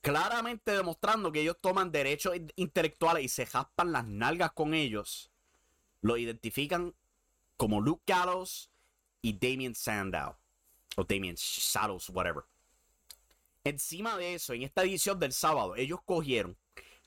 [0.00, 5.30] claramente demostrando que ellos toman derechos intelectuales y se jaspan las nalgas con ellos,
[6.00, 6.94] lo identifican
[7.56, 8.70] como Luke Gallows
[9.22, 10.36] y Damien Sandow.
[10.96, 12.44] O Damien Shadows, whatever.
[13.64, 16.56] Encima de eso, en esta edición del sábado, ellos cogieron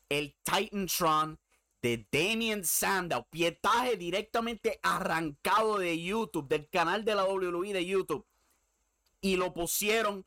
[0.10, 1.40] el Titantron
[1.82, 8.26] de Damien Sandow, pietaje directamente arrancado de YouTube, del canal de la WWE de YouTube,
[9.20, 10.26] y lo pusieron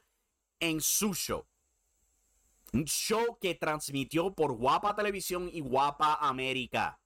[0.58, 1.46] en su show.
[2.72, 7.00] Un show que transmitió por Guapa Televisión y Guapa América.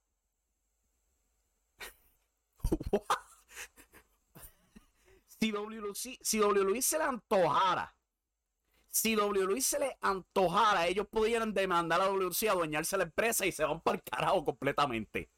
[5.26, 7.94] si WWE, si WWE se le antojara
[9.00, 13.52] si WWE se le antojara, ellos pudieran demandar a WC a adueñarse la empresa y
[13.52, 15.30] se van para el carajo completamente.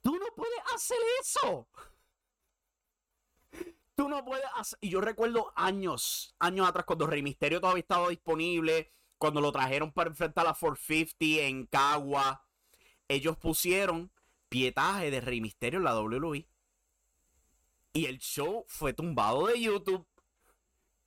[0.00, 1.68] Tú no puedes hacer eso.
[3.94, 4.78] Tú no puedes hacer.
[4.80, 9.92] Y yo recuerdo años, años atrás, cuando Rey Misterio todavía estaba disponible, cuando lo trajeron
[9.92, 12.46] para enfrentar a 450 en Cagua,
[13.08, 14.10] ellos pusieron
[14.48, 16.48] pietaje de Rey Misterio en la WWE.
[17.92, 20.06] Y el show fue tumbado de YouTube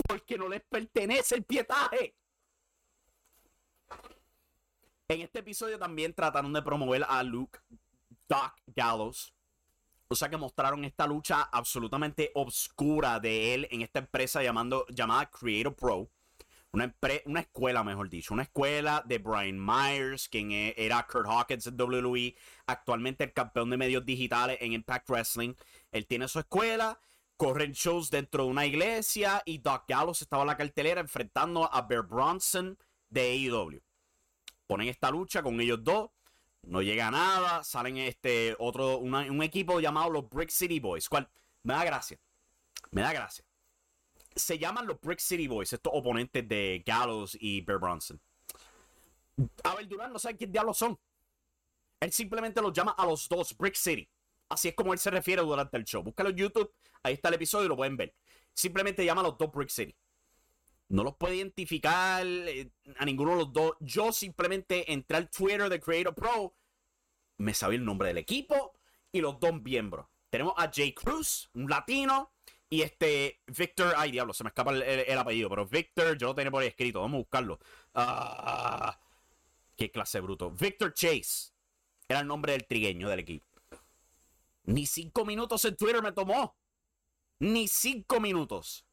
[0.07, 2.15] porque no les pertenece el pietaje.
[5.09, 7.59] En este episodio también trataron de promover a Luke
[8.27, 9.33] Doc Gallows.
[10.09, 15.29] O sea que mostraron esta lucha absolutamente obscura de él en esta empresa llamando, llamada
[15.29, 16.09] Creator Pro.
[16.71, 16.93] Una,
[17.25, 18.33] una, escuela, mejor dicho.
[18.33, 22.35] Una escuela de Brian Myers, quien e, era Kurt Hawkins en WWE.
[22.67, 25.53] Actualmente el campeón de medios digitales en Impact Wrestling.
[25.91, 26.99] Él tiene su escuela
[27.37, 31.81] corren shows dentro de una iglesia y Doc Gallows estaba en la cartelera enfrentando a
[31.83, 32.77] Bear Bronson
[33.09, 33.81] de AEW.
[34.65, 36.09] Ponen esta lucha con ellos dos,
[36.63, 41.29] no llega nada, salen este otro, un equipo llamado los Brick City Boys, cual
[41.63, 42.19] me da gracia,
[42.91, 43.45] me da gracia.
[44.35, 48.19] Se llaman los Brick City Boys, estos oponentes de Gallows y Bear Bronson.
[49.63, 50.99] Abel Durán no sabe quién diablos son.
[51.99, 54.07] Él simplemente los llama a los dos Brick City.
[54.49, 56.03] Así es como él se refiere durante el show.
[56.03, 58.13] Búscalo en YouTube, ahí está el episodio y lo pueden ver.
[58.53, 59.95] Simplemente llama a los dos Brick City.
[60.89, 63.75] No los puede identificar eh, a ninguno de los dos.
[63.81, 66.55] Yo simplemente entré al Twitter de Creator Pro,
[67.37, 68.73] me sabía el nombre del equipo
[69.11, 70.07] y los dos miembros.
[70.29, 72.31] Tenemos a Jay Cruz, un latino,
[72.69, 76.51] y este Victor, ay diablo, se me escapa el, apellido, pero Victor, yo lo tenía
[76.51, 77.59] por ahí escrito, vamos a buscarlo.
[77.93, 78.99] Ah,
[79.75, 80.51] qué clase bruto.
[80.51, 81.53] Victor Chase
[82.07, 83.45] era el nombre del trigueño del equipo.
[84.67, 86.55] Ni cinco minutos en Twitter me tomó.
[87.39, 88.85] Ni cinco minutos.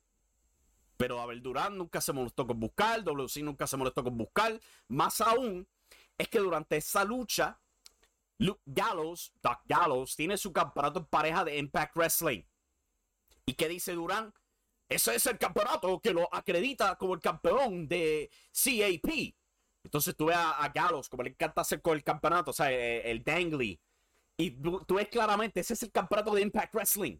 [0.96, 4.60] Pero Abel Durán nunca se molestó con buscar, WC nunca se molestó con buscar.
[4.86, 5.66] Más aún,
[6.16, 7.60] es que durante esa lucha,
[8.38, 12.42] Luke Gallows, Doc Gallows, tiene su campeonato en pareja de Impact Wrestling.
[13.44, 14.32] ¿Y qué dice Durán?
[14.88, 19.34] ese es el campeonato que lo acredita como el campeón de CAP.
[19.82, 23.06] Entonces tú ves a, Gallows, como le encanta hacer con el campeonato, o sea, el,
[23.06, 23.80] el Dangly.
[24.36, 27.18] Y tú, ves claramente, ese es el campeonato de Impact Wrestling.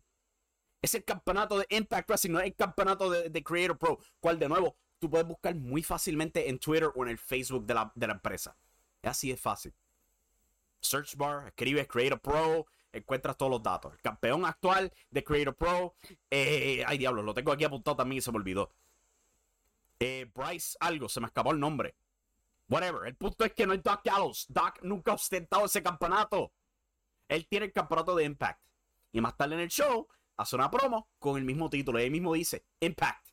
[0.83, 3.99] Es el campeonato de Impact Wrestling, no es el campeonato de, Creator Pro.
[4.21, 7.75] Cual de nuevo, tú puedes buscar muy fácilmente en Twitter o en el Facebook de
[7.75, 8.57] la, de la empresa.
[9.01, 9.73] Es así de fácil.
[10.81, 13.93] Search bar, escribes Creator Pro, encuentras todos los datos.
[13.93, 15.95] El campeón actual de Creator Pro.
[16.31, 18.71] Eh, ay, diablo, lo tengo aquí apuntado también y se me olvidó.
[20.01, 21.95] Eh, Bryce, algo, se me escapó el nombre.
[22.69, 23.07] Whatever.
[23.07, 24.47] El punto es que no hay Doc Gallows.
[24.49, 26.53] Doc nunca ha ostentado ese campeonato.
[27.29, 28.63] Él tiene el campeonato de Impact.
[29.13, 32.01] Y más tarde en el show hace una promo con el mismo título.
[32.01, 33.29] Y él mismo dice Impact.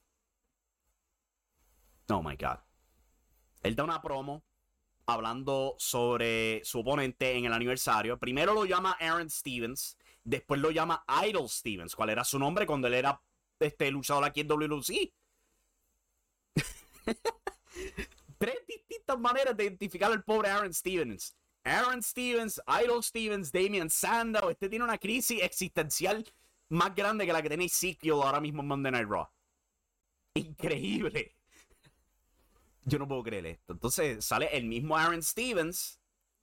[2.09, 2.59] Oh my God.
[3.63, 4.43] Él da una promo
[5.05, 8.17] hablando sobre su oponente en el aniversario.
[8.17, 12.87] Primero lo llama Aaron Stevens, después lo llama Idol Stevens, cuál era su nombre cuando
[12.87, 13.21] él era
[13.59, 15.13] este luchador aquí en WLC.
[18.37, 21.35] Tres distintas maneras de identificar al pobre Aaron Stevens.
[21.63, 24.49] Aaron Stevens, Idol Stevens, Damian Sandow.
[24.49, 26.25] Este tiene una crisis existencial
[26.69, 29.27] más grande que la que tiene Ezekiel ahora mismo en Monday Night Raw.
[30.35, 31.35] Increíble.
[32.85, 33.73] Yo no puedo creer esto.
[33.73, 35.99] Entonces sale el mismo Aaron Stevens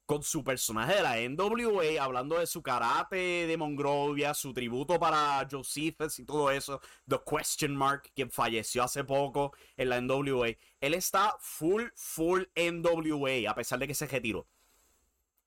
[0.09, 5.47] con su personaje de la NWA, hablando de su karate de Monrovia, su tributo para
[5.51, 10.49] Josephus y todo eso, The Question Mark, quien falleció hace poco en la NWA.
[10.81, 14.47] Él está full, full NWA, a pesar de que se retiró.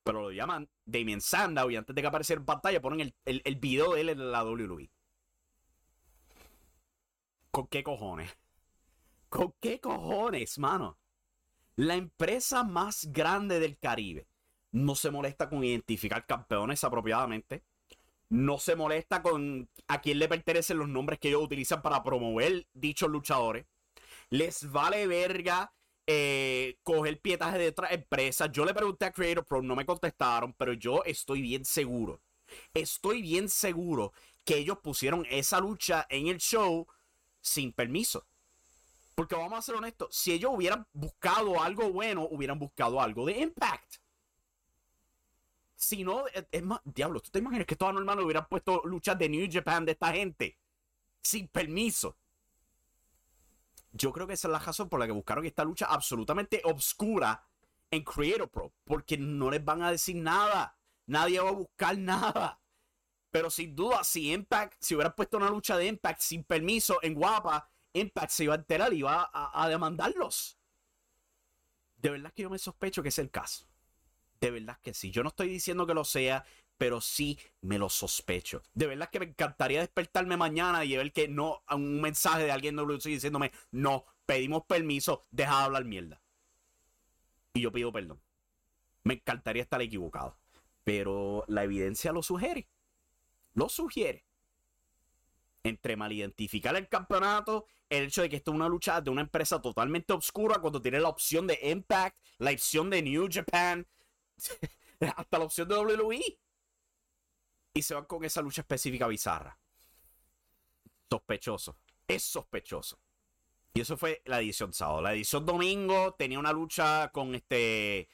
[0.04, 3.42] Pero lo llaman Damien Sandow y antes de que apareciera en pantalla ponen el, el,
[3.46, 4.90] el video de él en la WWE.
[7.52, 8.36] ¿Con qué cojones?
[9.30, 10.98] ¿Con qué cojones, mano?
[11.76, 14.28] La empresa más grande del Caribe
[14.72, 17.64] no se molesta con identificar campeones apropiadamente.
[18.30, 22.68] No se molesta con a quién le pertenecen los nombres que ellos utilizan para promover
[22.74, 23.66] dichos luchadores.
[24.30, 25.74] Les vale verga
[26.08, 28.50] eh, coger pietaje de otras empresas.
[28.52, 32.22] Yo le pregunté a Creator Pro, no me contestaron, pero yo estoy bien seguro.
[32.74, 36.88] Estoy bien seguro que ellos pusieron esa lucha en el show
[37.40, 38.26] sin permiso.
[39.16, 43.40] Porque vamos a ser honestos, si ellos hubieran buscado algo bueno, hubieran buscado algo de
[43.40, 43.96] Impact.
[45.76, 49.30] Si no, es más, diablo, ¿tú te imaginas que todos normal hubieran puesto luchas de
[49.30, 50.58] New Japan de esta gente?
[51.22, 52.18] Sin permiso.
[53.92, 57.46] Yo creo que esa es la razón por la que buscaron esta lucha absolutamente obscura
[57.90, 58.74] en Creator Pro.
[58.86, 60.78] Porque no les van a decir nada.
[61.08, 62.62] Nadie va a buscar nada.
[63.32, 67.16] Pero sin duda, si Impact, si hubieran puesto una lucha de Impact sin permiso en
[67.16, 70.58] Guapa, Impact se iba a enterar y iba a, demandarlos.
[71.96, 73.68] De verdad que yo me sospecho que es el caso.
[74.40, 75.12] De verdad que sí.
[75.12, 76.44] Yo no estoy diciendo que lo sea,
[76.82, 78.64] pero sí me lo sospecho.
[78.74, 82.76] De verdad que me encantaría despertarme mañana y ver que no, un mensaje de alguien
[82.76, 86.20] de WC diciéndome, no, pedimos permiso, deja de hablar mierda.
[87.54, 88.20] Y yo pido perdón.
[89.04, 90.40] Me encantaría estar equivocado.
[90.84, 92.68] Pero la evidencia lo sugiere.
[93.54, 94.26] Lo sugiere
[95.64, 99.22] entre mal identificar el campeonato, el hecho de que esto es una lucha de una
[99.22, 103.86] empresa totalmente obscura cuando tiene la opción de Impact, la opción de New Japan,
[105.16, 106.40] hasta la opción de WWE.
[107.74, 109.58] Y se van con esa lucha específica bizarra.
[111.10, 111.78] Sospechoso.
[112.08, 113.00] Es sospechoso.
[113.74, 115.02] Y eso fue la edición sábado.
[115.02, 118.10] La edición domingo tenía una lucha con este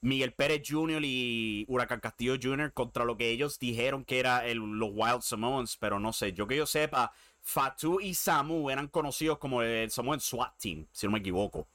[0.00, 1.02] Miguel Pérez Jr.
[1.04, 2.72] y Huracán Castillo Jr.
[2.72, 6.46] contra lo que ellos dijeron que era el, los Wild Samoans, pero no sé, yo
[6.46, 11.12] que yo sepa, Fatu y Samu eran conocidos como el Samoan SWAT Team, si no
[11.12, 11.68] me equivoco.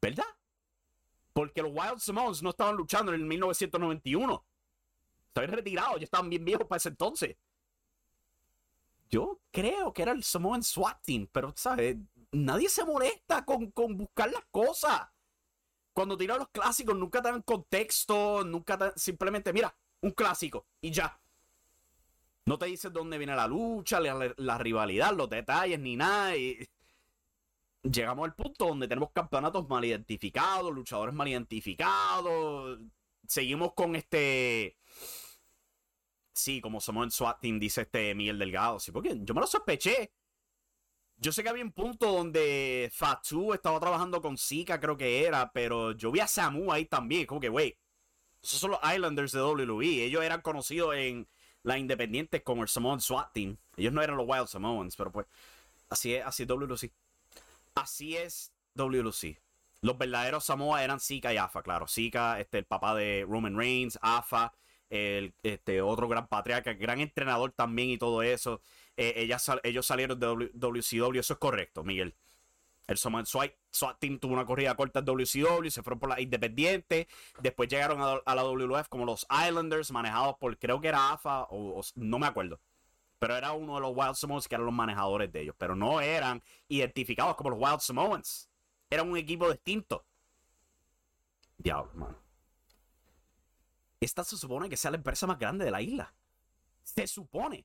[0.00, 0.26] ¿Verdad?
[1.32, 4.44] Porque los Wild Samoans no estaban luchando en el 1991.
[5.34, 7.36] Habían retirado, ya estaban bien viejos para ese entonces.
[9.10, 10.98] Yo creo que era el Samoan SWAT
[11.30, 11.96] pero, ¿sabes?
[12.32, 15.12] Nadie se molesta con, con buscar las cosas
[15.92, 20.90] cuando tiran los clásicos, nunca te dan contexto, nunca te, simplemente, mira, un clásico y
[20.90, 21.18] ya.
[22.44, 26.32] No te dicen dónde viene la lucha, la, rivalidad, los detalles, ni nada.
[27.82, 32.80] Llegamos al punto donde tenemos campeonatos mal identificados, luchadores mal identificados.
[33.26, 34.76] Seguimos con este.
[36.32, 38.80] Sí, como somos en SWAT Team, dice este Miguel Delgado.
[38.80, 40.12] Sí, porque yo me lo sospeché.
[41.16, 45.52] Yo sé que había un punto donde Fatu estaba trabajando con Zika, creo que era,
[45.52, 47.26] pero yo vi a Samu ahí también.
[47.26, 47.76] Como que, wey,
[48.42, 50.04] esos son los Islanders de WWE.
[50.04, 51.28] Ellos eran conocidos en
[51.62, 53.56] la Independiente como el Samoan SWAT Team.
[53.76, 55.26] Ellos no eran los Wild Samoans, pero pues,
[55.88, 56.92] así es, así es WLC.
[57.74, 59.40] Así es WLC.
[59.80, 61.86] Los verdaderos Samoa eran Zika y Afa, claro.
[61.86, 64.52] Zika, este, el papá de Roman Reigns, Afa,
[64.92, 68.60] este, otro gran patriarca, gran entrenador también y todo eso.
[68.96, 69.28] eh,
[69.62, 72.14] ellos salieron de WCW, eso es correcto, Miguel.
[72.86, 73.54] El SWAT,
[74.00, 77.08] Team tuvo una corrida corta en WCW, se fueron por la Independiente,
[77.40, 81.80] después llegaron a, la WWF como los Islanders, manejados por, creo que era AFA, o,
[81.94, 82.60] no me acuerdo.
[83.18, 86.00] Pero era uno de los Wild Samoans que eran los manejadores de ellos, pero no
[86.00, 88.50] eran identificados como los Wild Samoans.
[88.90, 90.04] Eran un equipo distinto.
[91.56, 92.21] Diablo, mano.
[94.02, 96.12] Esta se supone que sea la empresa más grande de la isla.
[96.82, 97.64] Se supone.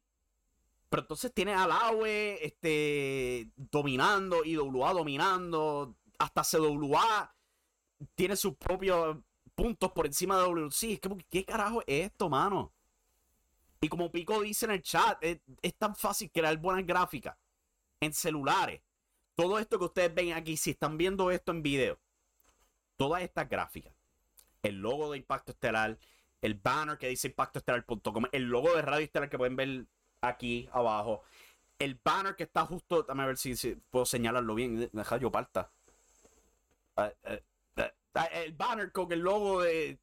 [0.87, 7.33] Pero entonces tiene a Laue este, dominando, IWA dominando, hasta CWA
[8.13, 9.17] tiene sus propios
[9.55, 10.93] puntos por encima de WC.
[10.93, 12.71] Es como, ¿qué carajo es esto, mano?
[13.81, 15.39] Y como Pico dice en el chat, es,
[15.79, 17.35] tan fácil crear buenas gráficas
[17.99, 18.83] en celulares.
[19.33, 21.99] Todo esto que ustedes ven aquí, si están viendo esto en video,
[22.95, 23.93] todas estas gráficas,
[24.61, 25.97] el logo de Impacto Estelar,
[26.41, 29.85] el banner que dice impactoestelar.com, el logo de Radio Estelar que pueden ver
[30.21, 31.23] aquí abajo.
[31.79, 33.53] El banner que está justo, dame a ver si,
[33.89, 34.89] puedo señalarlo bien.
[34.91, 35.71] Deja yo parta.
[36.95, 39.99] Ah, ah, ah, el banner con el logo de.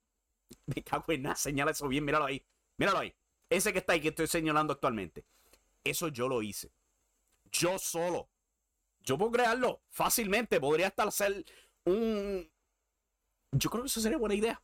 [0.66, 2.45] Me cago en nada, señala eso bien, míralo ahí.
[2.76, 3.14] Míralo ahí.
[3.51, 5.24] Ese que está ahí que estoy señalando actualmente.
[5.82, 6.72] Eso yo lo hice.
[7.51, 8.28] Yo solo.
[9.01, 10.61] Yo puedo crearlo fácilmente.
[10.61, 11.45] Podría estar hacer
[11.85, 12.51] un.
[13.53, 14.62] Yo creo que eso sería buena idea.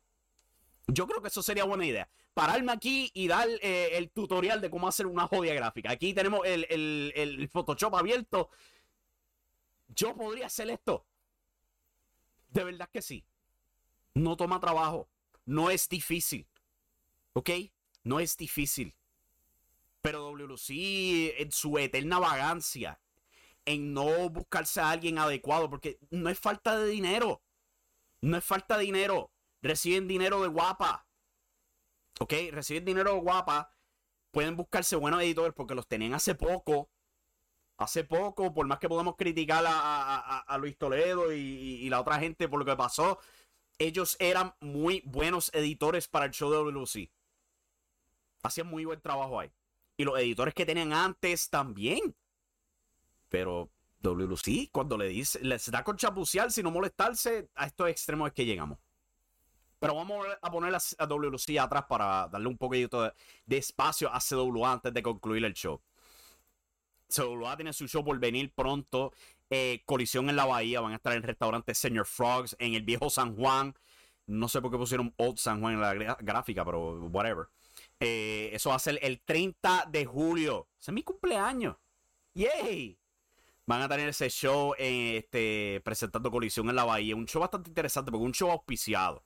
[0.92, 4.70] Yo creo que eso sería buena idea pararme aquí y dar eh, el tutorial de
[4.70, 5.90] cómo hacer una jodia gráfica.
[5.90, 8.50] Aquí tenemos el, Photoshop abierto.
[9.88, 11.06] Yo podría hacer esto.
[12.48, 13.24] De verdad que sí.
[14.14, 15.08] No toma trabajo.
[15.44, 16.46] No es difícil.
[17.32, 17.50] ¿Ok?
[18.04, 18.94] No es difícil.
[20.02, 23.00] Pero WLC en su eterna vagancia,
[23.66, 27.42] en no buscarse a alguien adecuado, porque no es falta de dinero.
[28.22, 29.30] No es falta de dinero.
[29.62, 31.06] Reciben dinero de guapa.
[32.20, 32.32] ¿ok?
[32.52, 33.74] Reciben dinero guapa,
[34.30, 36.90] pueden buscarse buenos editores porque los tenían hace poco.
[37.78, 42.58] Hace poco, por más que podamos criticar a, Luis Toledo y, la otra gente por
[42.58, 43.18] lo que pasó,
[43.78, 47.10] ellos eran muy buenos editores para el show de WC.
[48.42, 49.50] Hacían muy buen trabajo ahí.
[49.96, 52.14] Y los editores que tenían antes también.
[53.30, 58.28] Pero WC, cuando le dice, les da con chapucear, sin no molestarse, a estos extremos
[58.28, 58.78] es que llegamos.
[59.80, 63.10] Pero vamos a poner a, WC atrás para darle un poquito
[63.46, 65.80] de, espacio a CWA antes de concluir el show.
[67.08, 69.12] CWA tiene su show por venir pronto.
[69.48, 70.82] Eh, colisión en la bahía.
[70.82, 73.74] Van a estar en el restaurante Senior Frogs en el viejo San Juan.
[74.26, 77.48] No sé por qué pusieron Old San Juan en la gráfica, pero whatever.
[77.98, 80.68] Eh, eso va a ser el 30 de julio.
[80.78, 81.76] Ese es mi cumpleaños.
[82.34, 82.98] ¡Yay!
[83.64, 87.16] Van a tener ese show este, presentando Colisión en la Bahía.
[87.16, 89.24] Un show bastante interesante porque es un show auspiciado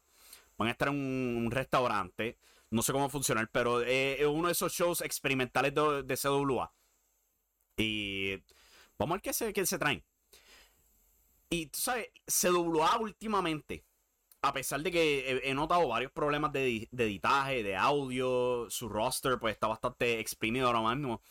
[0.56, 2.38] van a estar en un, restaurante.
[2.70, 6.72] No sé cómo funcionar, pero es uno de esos shows experimentales de, CWA.
[7.76, 8.36] Y
[8.98, 10.04] vamos a ver qué se, qué se traen.
[11.50, 13.84] Y tú sabes, CWA últimamente,
[14.42, 19.38] a pesar de que he, notado varios problemas de, de, editaje, de audio, su roster
[19.38, 21.22] pues está bastante exprimido ahora mismo.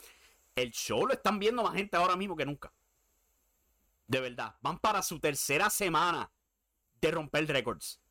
[0.55, 2.71] El show lo están viendo más gente ahora mismo que nunca.
[4.07, 6.31] De verdad, van para su tercera semana
[7.01, 8.02] de romper récords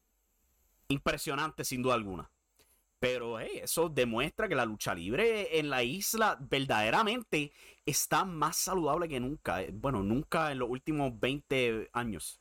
[0.93, 2.30] impresionante sin duda alguna.
[2.99, 7.53] Pero eso demuestra que la lucha libre en la isla verdaderamente
[7.84, 9.61] está más saludable que nunca.
[9.62, 12.40] Eh, bueno, nunca en los últimos 20 años.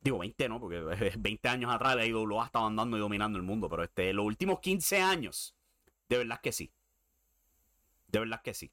[0.00, 0.80] Digo 20 no, porque
[1.18, 3.68] 20 años atrás la IWA estaba andando y dominando el mundo.
[3.68, 5.56] Pero este, los últimos 15 años,
[6.08, 6.72] de verdad que sí.
[8.06, 8.70] De verdad que sí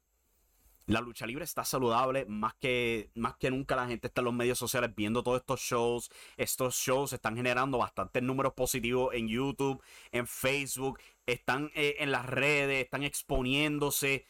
[0.90, 4.34] la lucha libre está saludable más que, más que nunca la gente está en los
[4.34, 6.10] medios sociales viendo todos estos shows.
[6.36, 9.82] Estos shows están generando bastantes números positivos en YouTube,
[10.12, 14.26] en Facebook, están eh, en las redes, están exponiéndose.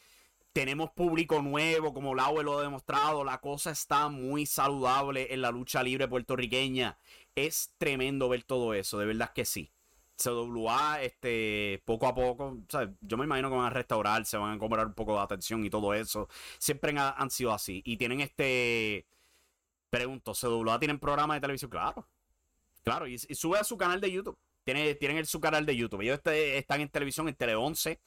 [0.53, 3.23] Tenemos público nuevo, como Laue lo ha demostrado.
[3.23, 6.99] La cosa está muy saludable en la lucha libre puertorriqueña.
[7.35, 9.71] Es tremendo ver todo eso, de verdad que sí.
[10.21, 12.57] CWA, este, poco a poco,
[13.01, 15.65] yo me imagino que van a restaurar, se van a cobrar un poco de atención
[15.65, 16.29] y todo eso.
[16.57, 17.81] Siempre han, sido así.
[17.85, 19.05] Y tienen este.
[19.89, 21.69] Pregunto, ¿CWA tienen programa de televisión?
[21.71, 22.07] Claro.
[22.83, 24.37] Claro, y, sube a su canal de YouTube.
[24.63, 26.01] Tiene, tienen su canal de YouTube.
[26.01, 27.99] Ellos este, están en televisión en Tele 11,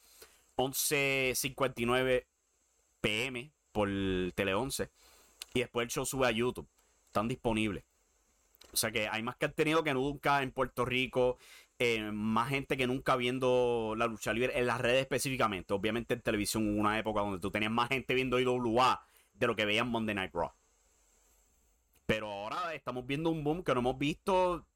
[0.56, 2.26] 11.59
[3.00, 3.88] pm por
[4.34, 4.90] Tele 11.
[5.52, 6.68] Y después el show sube a YouTube.
[7.06, 7.84] Están disponibles.
[8.72, 11.38] O sea que hay más que contenido que nunca en Puerto Rico.
[11.78, 15.74] Eh, más gente que nunca viendo la lucha libre en las redes específicamente.
[15.74, 19.56] Obviamente en televisión hubo una época donde tú tenías más gente viendo IWA de lo
[19.56, 20.52] que veían Monday Night Raw.
[22.06, 24.66] Pero ahora estamos viendo un boom que no hemos visto,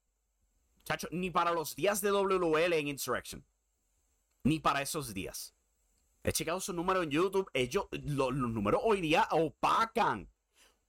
[0.85, 3.45] chacho, ni para los días de WL en Insurrection.
[4.43, 5.55] Ni para esos días.
[6.25, 7.49] He checado sus números en YouTube.
[7.53, 10.29] Ellos, los, los números hoy día opacan.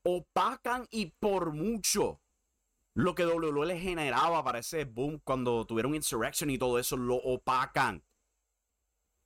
[0.01, 2.19] Opacan y por mucho
[2.99, 8.03] lo que WWE generaba para ese boom cuando tuvieron Insurrection y todo eso, lo opacan.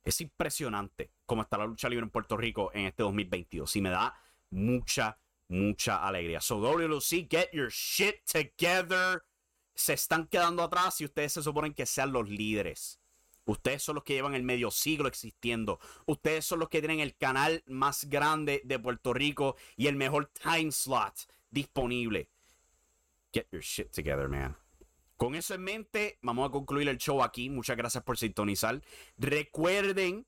[0.04, 3.74] Es impresionante cómo está la lucha libre en Puerto Rico en este 2022.
[3.74, 4.14] Y me da
[4.50, 5.18] mucha,
[5.48, 6.40] mucha alegría.
[6.40, 9.24] So WLC, get your shit together.
[9.74, 13.00] Se están quedando atrás y ustedes se suponen que sean los líderes.
[13.44, 15.80] Ustedes son los que llevan el medio siglo existiendo.
[16.06, 20.30] Ustedes son los que tienen el canal más grande de Puerto Rico y el mejor
[20.42, 22.30] time slot disponible.
[23.34, 24.56] Get your shit together, man.
[25.16, 27.50] Con eso en mente, vamos a concluir el show aquí.
[27.50, 28.80] Muchas gracias por sintonizar.
[29.16, 30.26] Recuerden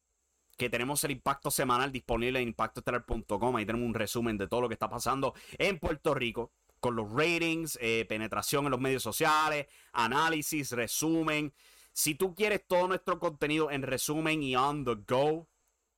[0.56, 3.56] que tenemos el impacto semanal disponible en impactoestelar.com.
[3.56, 7.10] Ahí tenemos un resumen de todo lo que está pasando en Puerto Rico con los
[7.12, 11.52] ratings, eh, penetración en los medios sociales, análisis, resumen.
[11.92, 15.48] Si tú quieres todo nuestro contenido en resumen y on the go,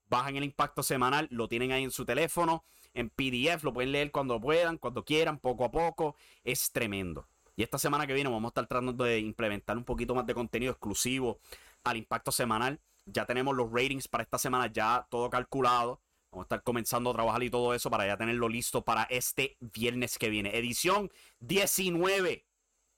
[0.09, 2.65] bajan el impacto semanal, lo tienen ahí en su teléfono,
[2.99, 6.16] en PDF, lo pueden leer cuando puedan, cuando quieran, poco a poco.
[6.42, 7.28] Es tremendo.
[7.55, 10.34] Y esta semana que viene vamos a estar tratando de implementar un poquito más de
[10.34, 11.40] contenido exclusivo
[11.84, 12.80] al impacto semanal.
[13.07, 16.01] Ya tenemos los ratings para esta semana ya todo calculado.
[16.30, 19.57] Vamos a estar comenzando a trabajar y todo eso para ya tenerlo listo para este
[19.61, 20.57] viernes que viene.
[20.57, 22.46] Edición 19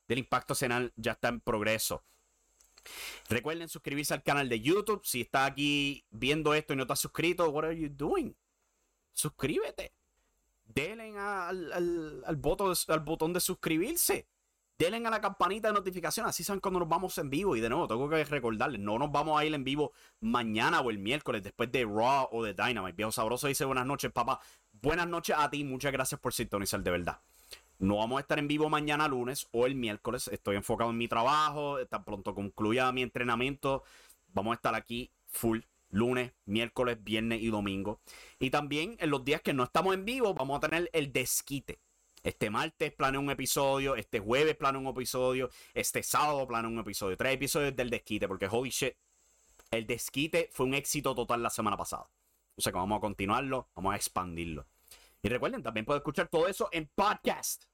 [0.09, 2.03] del impacto semanal ya está en progreso.
[3.28, 5.03] Recuerden suscribirse al canal de YouTube.
[5.05, 8.34] Si está aquí viendo esto y no estás suscrito, what are you doing?
[9.13, 9.93] Suscríbete.
[10.65, 14.29] Denle al, al, al, botón, al botón de suscribirse.
[14.79, 16.27] Denle a la campanita de notificación.
[16.27, 17.55] Así saben cuando nos vamos en vivo.
[17.55, 20.91] Y de nuevo, tengo que recordarles: no nos vamos a ir en vivo mañana o
[20.91, 22.97] el miércoles después de Raw o de Dynamite.
[22.97, 24.41] Viejo Sabroso dice buenas noches, papá.
[24.73, 25.65] Buenas noches a ti.
[25.65, 27.21] Muchas gracias por sintonizar, de verdad.
[27.79, 30.29] No vamos a estar en vivo mañana lunes o el miércoles.
[30.29, 31.85] Estoy enfocado en mi trabajo.
[31.87, 33.83] Tan pronto concluya mi entrenamiento.
[34.29, 35.61] Vamos a estar aquí full.
[35.91, 38.01] Lunes, miércoles, viernes y domingo.
[38.38, 41.80] Y también en los días que no estamos en vivo, vamos a tener el desquite.
[42.22, 47.16] Este martes planeo un episodio, este jueves planeo un episodio, este sábado planeo un episodio.
[47.16, 48.95] Tres episodios del desquite, porque holy shit,
[49.70, 52.11] el desquite fue un éxito total la semana pasada.
[52.57, 54.66] O sea que vamos a continuarlo, vamos a expandirlo.
[55.22, 57.64] Y recuerden, también puedes escuchar todo eso en podcast.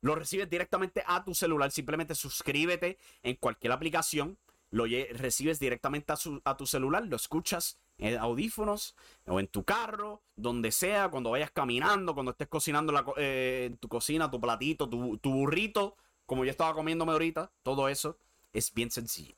[0.00, 1.70] Lo recibes directamente a tu celular.
[1.70, 4.36] Simplemente suscríbete en cualquier aplicación.
[4.72, 7.06] Lo recibes directamente a, su, a tu celular.
[7.06, 8.96] Lo escuchas en audífonos
[9.26, 13.88] o en tu carro, donde sea, cuando vayas caminando, cuando estés cocinando eh, en tu
[13.88, 15.96] cocina, tu platito, tu, burrito,
[16.26, 17.52] como yo estaba comiéndome ahorita.
[17.62, 18.18] Todo eso
[18.52, 19.34] es bien sencillo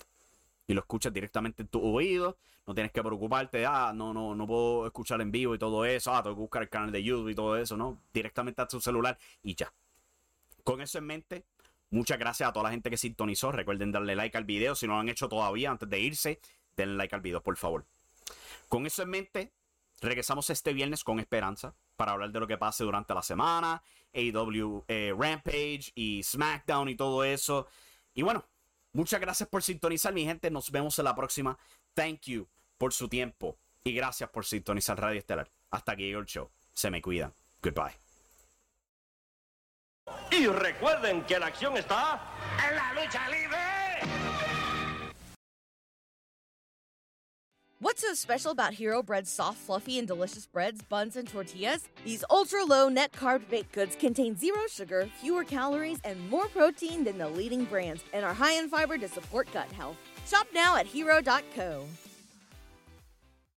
[0.66, 2.38] y lo escuchas directamente en tu oído.
[2.66, 6.14] No tienes que preocuparte, ah, no, no, no puedo escuchar en vivo y todo eso,
[6.14, 8.00] ah, tengo que buscar el canal de YouTube y todo eso, ¿no?
[8.12, 9.70] Directamente a tu celular y ya.
[10.62, 11.44] Con eso en mente,
[11.94, 13.52] muchas gracias a toda la gente que sintonizó.
[13.52, 16.40] Recuerden darle like al video si no lo han hecho todavía antes de irse.
[16.76, 17.86] Denle like al video, por favor.
[18.68, 19.52] Con eso en mente,
[20.00, 23.82] regresamos este viernes con esperanza para hablar de lo que pase durante la semana,
[24.12, 27.68] AW e eh, Rampage y SmackDown y todo eso.
[28.14, 28.44] Y bueno,
[28.92, 30.50] muchas gracias por sintonizar, mi gente.
[30.50, 31.56] Nos vemos en la próxima.
[31.94, 35.48] Thank you por su tiempo y gracias por sintonizar Radio Estelar.
[35.70, 36.50] Hasta aquí el show.
[36.72, 37.32] Se me cuidan.
[37.62, 38.03] Goodbye.
[40.48, 42.20] Recuerden que la acción está
[42.68, 43.58] en la lucha libre.
[47.80, 51.86] What's so special about Hero Bread's soft, fluffy, and delicious breads, buns, and tortillas?
[52.02, 57.04] These ultra low net carb baked goods contain zero sugar, fewer calories, and more protein
[57.04, 59.96] than the leading brands, and are high in fiber to support gut health.
[60.26, 61.84] Shop now at hero.co.